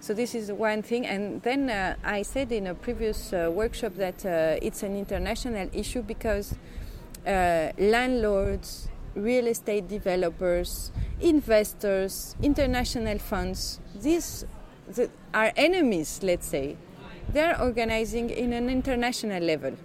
So 0.00 0.14
this 0.14 0.34
is 0.34 0.50
one 0.50 0.80
thing. 0.80 1.04
And 1.06 1.42
then 1.42 1.68
I 2.02 2.22
said 2.22 2.52
in 2.52 2.66
a 2.66 2.74
previous 2.74 3.32
workshop 3.32 3.96
that 3.96 4.24
it's 4.62 4.82
an 4.82 4.96
international 4.96 5.68
issue 5.74 6.00
because 6.00 6.54
landlords, 7.26 8.88
real 9.14 9.46
estate 9.46 9.88
developers, 9.88 10.92
investors, 11.20 12.36
international 12.42 13.18
funds, 13.18 13.80
these 13.94 14.44
are 15.32 15.52
enemies, 15.56 16.20
let's 16.22 16.46
say. 16.46 16.76
They're 17.28 17.60
organizing 17.60 18.30
in 18.30 18.52
an 18.52 18.68
international 18.68 19.42
level. 19.42 19.76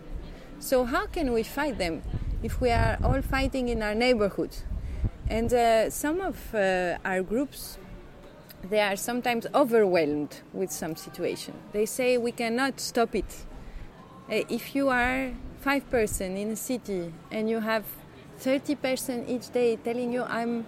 So, 0.60 0.84
how 0.84 1.08
can 1.08 1.32
we 1.32 1.44
fight 1.44 1.78
them? 1.78 2.02
if 2.42 2.62
we 2.62 2.70
are 2.72 2.98
all 3.04 3.22
fighting 3.22 3.70
in 3.70 3.84
our 3.84 3.96
neighborhood. 3.96 4.56
And 5.28 5.54
uh, 5.54 5.90
some 5.90 6.22
of 6.22 6.56
uh, 6.56 6.98
our 7.06 7.22
groups, 7.22 7.78
they 8.64 8.80
are 8.80 8.96
sometimes 8.96 9.46
overwhelmed 9.54 10.42
with 10.54 10.72
some 10.72 10.96
situation. 10.96 11.54
They 11.72 11.86
say 11.86 12.18
we 12.18 12.32
cannot 12.32 12.80
stop 12.80 13.16
it. 13.16 13.46
Uh, 14.30 14.44
if 14.50 14.76
you 14.76 14.90
are 14.90 15.32
five 15.60 15.90
person 15.90 16.38
in 16.38 16.52
a 16.52 16.56
city 16.56 17.14
and 17.32 17.50
you 17.50 17.60
have 17.60 17.84
30 18.40 18.76
person 18.76 19.26
each 19.28 19.52
day 19.52 19.76
telling 19.76 20.14
you 20.14 20.24
I'm 20.24 20.66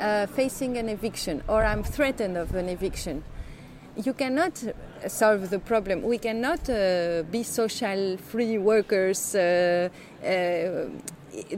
uh, 0.00 0.26
facing 0.26 0.76
an 0.78 0.88
eviction 0.88 1.42
or 1.48 1.64
I'm 1.64 1.82
threatened 1.82 2.36
of 2.36 2.54
an 2.54 2.68
eviction, 2.68 3.22
you 3.96 4.14
cannot 4.14 4.62
solve 5.06 5.50
the 5.50 5.58
problem. 5.58 6.02
We 6.02 6.18
cannot 6.18 6.68
uh, 6.70 7.22
be 7.30 7.42
social 7.42 8.16
free 8.16 8.58
workers. 8.58 9.34
Uh, 9.34 9.88
uh, 10.24 10.86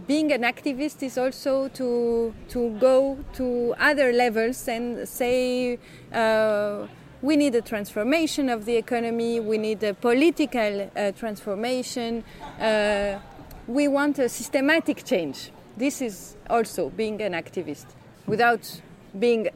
being 0.06 0.32
an 0.32 0.42
activist 0.42 1.02
is 1.02 1.16
also 1.16 1.68
to 1.68 2.34
to 2.48 2.70
go 2.78 3.18
to 3.34 3.74
other 3.78 4.12
levels 4.12 4.68
and 4.68 5.08
say 5.08 5.78
uh, 6.12 6.86
we 7.22 7.36
need 7.36 7.54
a 7.54 7.62
transformation 7.62 8.48
of 8.48 8.64
the 8.64 8.76
economy. 8.76 9.40
We 9.40 9.56
need 9.56 9.82
a 9.82 9.94
political 9.94 10.90
uh, 10.96 11.12
transformation. 11.12 12.24
Uh, 12.58 13.18
we 13.66 13.88
want 13.88 14.18
a 14.18 14.28
systematic 14.28 15.04
change. 15.04 15.50
This 15.76 16.02
is 16.02 16.36
also 16.50 16.90
being 16.90 17.22
an 17.22 17.32
activist 17.32 17.86
without 18.26 18.80
being 19.18 19.48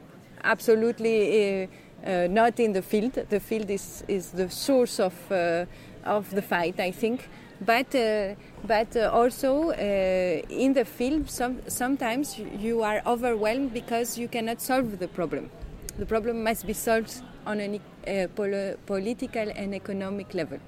absolutely 0.43 1.69
uh, 2.05 2.27
not 2.29 2.59
in 2.59 2.73
the 2.73 2.81
field. 2.81 3.13
The 3.13 3.39
field 3.39 3.69
is, 3.69 4.03
is 4.07 4.31
the 4.31 4.49
source 4.49 4.99
of, 4.99 5.13
uh, 5.31 5.65
of 6.05 6.29
the 6.31 6.41
fight, 6.41 6.79
I 6.79 6.91
think. 6.91 7.29
But, 7.59 7.93
uh, 7.95 8.35
but 8.63 8.95
also 8.95 9.71
in 9.71 10.73
the 10.73 10.85
field, 10.85 11.29
some, 11.29 11.59
sometimes 11.67 12.37
you 12.37 12.83
are 12.83 13.01
overwhelmed 13.05 13.73
because 13.73 14.17
you 14.17 14.27
cannot 14.27 14.61
solve 14.61 14.99
the 14.99 15.07
problem. 15.07 15.49
The 15.97 16.05
problem 16.05 16.43
must 16.43 16.67
be 16.67 16.73
solved 16.73 17.21
on 17.47 17.59
a 17.59 18.27
pol- 18.27 18.75
political 18.85 19.49
and 19.55 19.73
economic 19.73 20.35
level. 20.35 20.59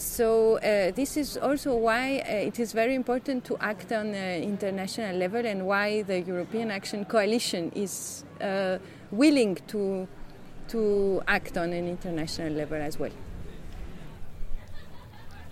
So 0.00 0.56
uh, 0.56 0.92
this 0.92 1.18
is 1.18 1.36
also 1.36 1.76
why 1.76 2.24
uh, 2.26 2.32
it 2.32 2.58
is 2.58 2.72
very 2.72 2.94
important 2.94 3.44
to 3.44 3.58
act 3.60 3.92
on 3.92 4.14
an 4.14 4.42
international 4.42 5.14
level 5.14 5.44
and 5.44 5.66
why 5.66 6.00
the 6.00 6.20
European 6.22 6.70
Action 6.70 7.04
Coalition 7.04 7.70
is 7.74 8.24
uh, 8.40 8.78
willing 9.10 9.58
to 9.68 10.08
to 10.68 11.20
act 11.28 11.58
on 11.58 11.74
an 11.74 11.86
international 11.86 12.50
level 12.50 12.80
as 12.80 12.98
well. 12.98 13.10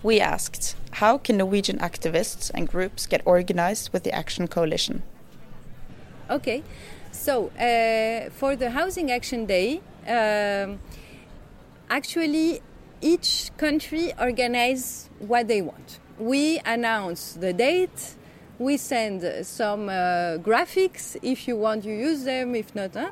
We 0.01 0.19
asked, 0.19 0.75
how 0.93 1.19
can 1.19 1.37
Norwegian 1.37 1.77
activists 1.77 2.49
and 2.55 2.67
groups 2.67 3.05
get 3.05 3.21
organized 3.25 3.93
with 3.93 4.03
the 4.03 4.11
Action 4.13 4.47
Coalition? 4.47 5.03
Okay, 6.27 6.63
so 7.11 7.49
uh, 7.49 8.31
for 8.31 8.55
the 8.55 8.71
Housing 8.71 9.11
Action 9.11 9.45
Day, 9.45 9.81
um, 10.07 10.79
actually 11.89 12.61
each 13.01 13.51
country 13.57 14.13
organize 14.19 15.09
what 15.19 15.47
they 15.47 15.61
want. 15.61 15.99
We 16.17 16.59
announce 16.65 17.33
the 17.33 17.53
date, 17.53 18.15
we 18.59 18.75
send 18.75 19.45
some 19.45 19.87
uh, 19.87 20.37
graphics. 20.37 21.15
If 21.21 21.47
you 21.47 21.55
want, 21.55 21.85
you 21.85 21.93
use 21.93 22.25
them. 22.25 22.55
If 22.55 22.75
not, 22.75 22.93
huh? 22.93 23.11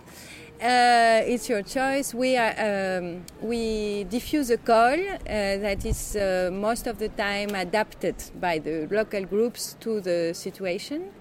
Uh, 0.61 1.21
it's 1.25 1.47
your 1.47 1.61
choice. 1.61 2.13
We 2.13 2.35
are, 2.35 2.97
um, 2.99 3.23
we 3.41 4.03
diffuse 4.05 4.49
a 4.49 4.57
call 4.57 4.99
uh, 4.99 5.15
that 5.25 5.85
is 5.85 6.15
uh, 6.15 6.49
most 6.51 6.87
of 6.87 6.97
the 6.97 7.09
time 7.09 7.55
adapted 7.55 8.15
by 8.41 8.59
the 8.59 8.87
local 8.91 9.23
groups 9.23 9.77
to 9.81 10.01
the 10.01 10.33
situation. 10.33 11.11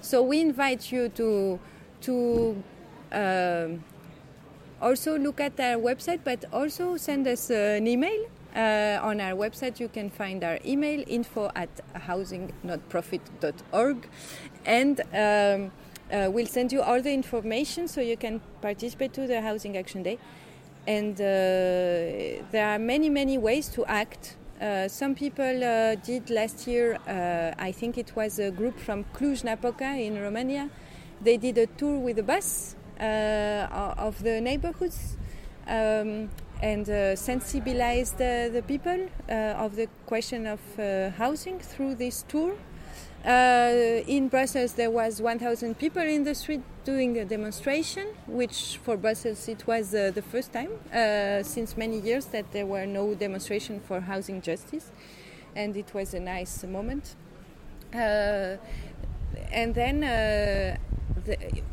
So 0.00 0.22
we 0.22 0.40
invite 0.40 0.90
you 0.92 1.08
to 1.10 1.58
to 2.02 2.62
um, 3.12 3.82
also 4.84 5.18
look 5.18 5.40
at 5.40 5.58
our 5.58 5.80
website, 5.80 6.20
but 6.22 6.44
also 6.52 6.96
send 6.96 7.26
us 7.26 7.50
an 7.50 7.86
email. 7.86 8.26
Uh, 8.54 9.00
on 9.02 9.20
our 9.20 9.32
website, 9.32 9.80
you 9.80 9.88
can 9.88 10.10
find 10.10 10.44
our 10.44 10.60
email 10.64 11.02
info 11.08 11.50
at 11.56 11.70
housingnotprofit.org, 11.94 14.08
and. 14.64 15.00
Um, 15.12 15.72
uh, 16.12 16.28
we'll 16.30 16.46
send 16.46 16.70
you 16.70 16.82
all 16.82 17.00
the 17.00 17.12
information 17.12 17.88
so 17.88 18.00
you 18.00 18.16
can 18.16 18.40
participate 18.60 19.12
to 19.14 19.26
the 19.26 19.40
Housing 19.40 19.76
Action 19.76 20.02
Day. 20.02 20.18
And 20.86 21.14
uh, 21.14 22.44
there 22.52 22.68
are 22.68 22.78
many, 22.78 23.08
many 23.08 23.38
ways 23.38 23.68
to 23.68 23.86
act. 23.86 24.36
Uh, 24.60 24.86
some 24.86 25.14
people 25.14 25.64
uh, 25.64 25.94
did 25.96 26.30
last 26.30 26.66
year, 26.66 26.98
uh, 27.08 27.54
I 27.58 27.72
think 27.72 27.98
it 27.98 28.14
was 28.14 28.38
a 28.38 28.50
group 28.50 28.78
from 28.78 29.04
Cluj-Napoca 29.14 29.98
in 29.98 30.20
Romania. 30.20 30.68
They 31.22 31.38
did 31.38 31.58
a 31.58 31.66
tour 31.66 31.98
with 31.98 32.18
a 32.18 32.22
bus 32.22 32.76
uh, 32.76 32.83
of 33.00 34.22
the 34.22 34.40
neighborhoods 34.40 35.16
um, 35.66 36.30
and 36.62 36.86
sensibilized 37.16 38.16
the 38.18 38.62
people 38.66 39.08
of 39.28 39.76
the 39.76 39.88
question 40.06 40.46
of 40.46 40.60
housing 41.16 41.58
through 41.58 41.94
this 41.96 42.22
tour. 42.28 42.54
Uh, 43.24 44.02
in 44.06 44.28
Brussels, 44.28 44.74
there 44.74 44.90
was 44.90 45.22
1,000 45.22 45.78
people 45.78 46.02
in 46.02 46.24
the 46.24 46.34
street 46.34 46.60
doing 46.84 47.16
a 47.16 47.24
demonstration, 47.24 48.06
which 48.26 48.78
for 48.84 48.98
Brussels 48.98 49.48
it 49.48 49.66
was 49.66 49.94
uh, 49.94 50.10
the 50.14 50.20
first 50.20 50.52
time 50.52 50.68
uh, 50.92 51.42
since 51.42 51.74
many 51.74 51.98
years 52.00 52.26
that 52.26 52.52
there 52.52 52.66
were 52.66 52.84
no 52.84 53.14
demonstration 53.14 53.80
for 53.80 54.00
housing 54.00 54.42
justice, 54.42 54.90
and 55.56 55.74
it 55.74 55.94
was 55.94 56.12
a 56.12 56.20
nice 56.20 56.64
moment. 56.64 57.16
Uh, 57.94 58.56
and 59.50 59.74
then 59.74 60.04
uh, 60.04 60.76
the, 60.93 60.93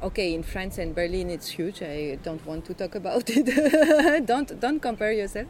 okay, 0.03 0.33
in 0.33 0.43
France 0.43 0.77
and 0.77 0.95
Berlin 0.95 1.29
it's 1.29 1.47
huge. 1.49 1.81
I 1.81 2.17
don't 2.23 2.45
want 2.45 2.65
to 2.65 2.73
talk 2.73 2.95
about 2.95 3.23
it. 3.29 4.25
don't 4.25 4.59
don't 4.59 4.79
compare 4.79 5.11
yourself. 5.11 5.47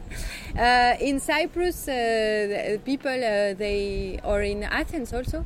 Uh, 0.58 0.94
in 1.00 1.20
Cyprus, 1.20 1.88
uh, 1.88 2.78
people 2.84 3.10
uh, 3.12 3.54
they 3.54 4.18
or 4.24 4.42
in 4.42 4.64
Athens 4.64 5.12
also. 5.12 5.44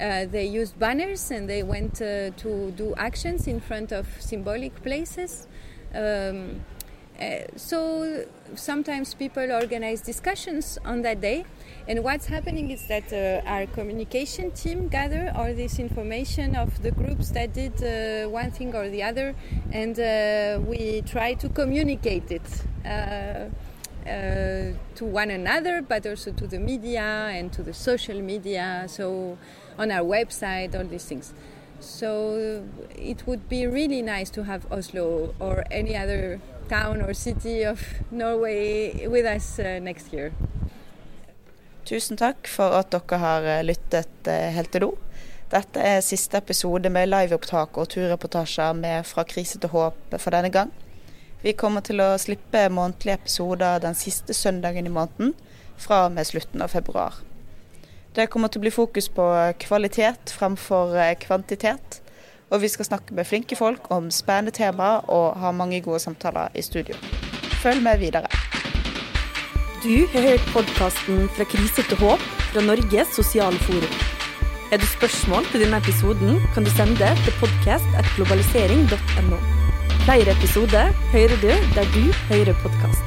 Uh, 0.00 0.26
they 0.26 0.44
used 0.44 0.78
banners 0.78 1.30
and 1.30 1.48
they 1.48 1.62
went 1.62 2.02
uh, 2.02 2.30
to 2.36 2.70
do 2.72 2.94
actions 2.98 3.46
in 3.46 3.60
front 3.60 3.92
of 3.92 4.06
symbolic 4.20 4.74
places. 4.82 5.46
Um, 5.94 6.60
uh, 7.20 7.46
so 7.56 8.24
sometimes 8.54 9.14
people 9.14 9.50
organize 9.52 10.00
discussions 10.00 10.78
on 10.84 11.02
that 11.02 11.20
day 11.20 11.44
and 11.88 12.02
what's 12.02 12.26
happening 12.26 12.72
is 12.72 12.86
that 12.88 13.12
uh, 13.12 13.48
our 13.48 13.66
communication 13.66 14.50
team 14.50 14.88
gather 14.88 15.32
all 15.36 15.54
this 15.54 15.78
information 15.78 16.56
of 16.56 16.82
the 16.82 16.90
groups 16.90 17.30
that 17.30 17.52
did 17.52 17.74
uh, 17.82 18.28
one 18.28 18.50
thing 18.50 18.74
or 18.74 18.88
the 18.88 19.04
other, 19.04 19.36
and 19.70 19.98
uh, 20.00 20.58
we 20.66 21.02
try 21.02 21.34
to 21.34 21.48
communicate 21.48 22.30
it. 22.30 22.62
Uh, 22.84 23.48
to 24.94 25.04
one 25.04 25.30
another, 25.30 25.82
but 25.82 26.06
also 26.06 26.30
to 26.30 26.46
the 26.46 26.60
media 26.60 27.28
and 27.32 27.52
to 27.52 27.60
the 27.64 27.74
social 27.74 28.20
media, 28.20 28.84
so 28.86 29.36
on 29.80 29.90
our 29.90 30.04
website, 30.04 30.76
all 30.76 30.84
these 30.84 31.04
things. 31.04 31.34
So 31.80 32.64
it 32.94 33.26
would 33.26 33.48
be 33.48 33.66
really 33.66 34.02
nice 34.02 34.30
to 34.30 34.44
have 34.44 34.70
Oslo 34.70 35.34
or 35.40 35.64
any 35.72 35.96
other 35.96 36.40
town 36.68 37.02
or 37.02 37.14
city 37.14 37.64
of 37.64 37.80
Norway 38.10 39.06
with 39.08 39.26
us 39.26 39.58
uh, 39.58 39.78
next 39.82 40.12
year. 40.12 40.32
Tusen 41.86 42.18
takk 42.18 42.48
for 42.50 42.74
at 42.74 42.90
dere 42.90 43.18
har 43.22 43.44
eh, 43.46 43.62
lyttet 43.62 44.26
eh, 44.26 44.50
helt 44.56 44.72
til 44.74 44.82
nå. 44.82 44.88
Dette 45.52 45.78
er 45.78 46.00
siste 46.02 46.40
episode 46.40 46.90
med 46.90 47.06
liveopptak 47.06 47.78
og 47.78 47.86
turreportasjer 47.92 48.74
med 48.74 49.06
Fra 49.06 49.22
krise 49.22 49.60
til 49.62 49.70
håp 49.70 50.16
for 50.18 50.34
denne 50.34 50.50
gang. 50.50 50.72
Vi 51.44 51.54
kommer 51.54 51.84
til 51.86 52.02
å 52.02 52.16
slippe 52.18 52.64
månedlige 52.74 53.20
episoder 53.20 53.78
den 53.84 53.94
siste 53.94 54.34
søndagen 54.34 54.88
i 54.88 54.90
måneden, 54.90 55.36
fra 55.78 56.06
og 56.08 56.16
med 56.16 56.26
slutten 56.26 56.64
av 56.64 56.74
februar. 56.74 57.20
Det 58.16 58.26
kommer 58.32 58.50
til 58.50 58.58
å 58.58 58.64
bli 58.64 58.74
fokus 58.74 59.06
på 59.12 59.28
kvalitet 59.62 60.34
fremfor 60.34 60.96
eh, 60.98 61.14
kvantitet. 61.22 62.00
Og 62.50 62.62
vi 62.62 62.68
skal 62.68 62.84
snakke 62.84 63.14
med 63.14 63.26
flinke 63.26 63.56
folk 63.56 63.90
om 63.90 64.10
spennende 64.10 64.54
temaer 64.54 65.06
og 65.10 65.38
ha 65.40 65.50
mange 65.50 65.80
gode 65.82 65.98
samtaler 65.98 66.48
i 66.54 66.62
studio. 66.62 66.94
Følg 67.62 67.82
med 67.82 67.98
videre. 67.98 68.28
Du 69.82 70.06
har 70.12 70.22
hørt 70.28 70.46
podkasten 70.54 71.28
Fra 71.36 71.44
krise 71.44 71.82
til 71.88 71.98
håp 72.00 72.22
fra 72.52 72.60
Norges 72.64 73.08
sosiale 73.14 73.58
forum. 73.66 73.96
Er 74.72 74.76
det 74.82 74.88
spørsmål 74.88 75.44
til 75.50 75.62
denne 75.62 75.78
episoden, 75.78 76.40
kan 76.54 76.64
du 76.64 76.70
sende 76.70 76.96
det 77.02 77.12
til 77.24 77.32
podkast.globalisering.no. 77.42 79.38
Flere 80.06 80.30
episoder 80.38 80.86
hører 81.14 81.36
du 81.44 81.52
der 81.76 81.86
du 81.94 82.04
hører 82.30 82.54
podkast. 82.62 83.05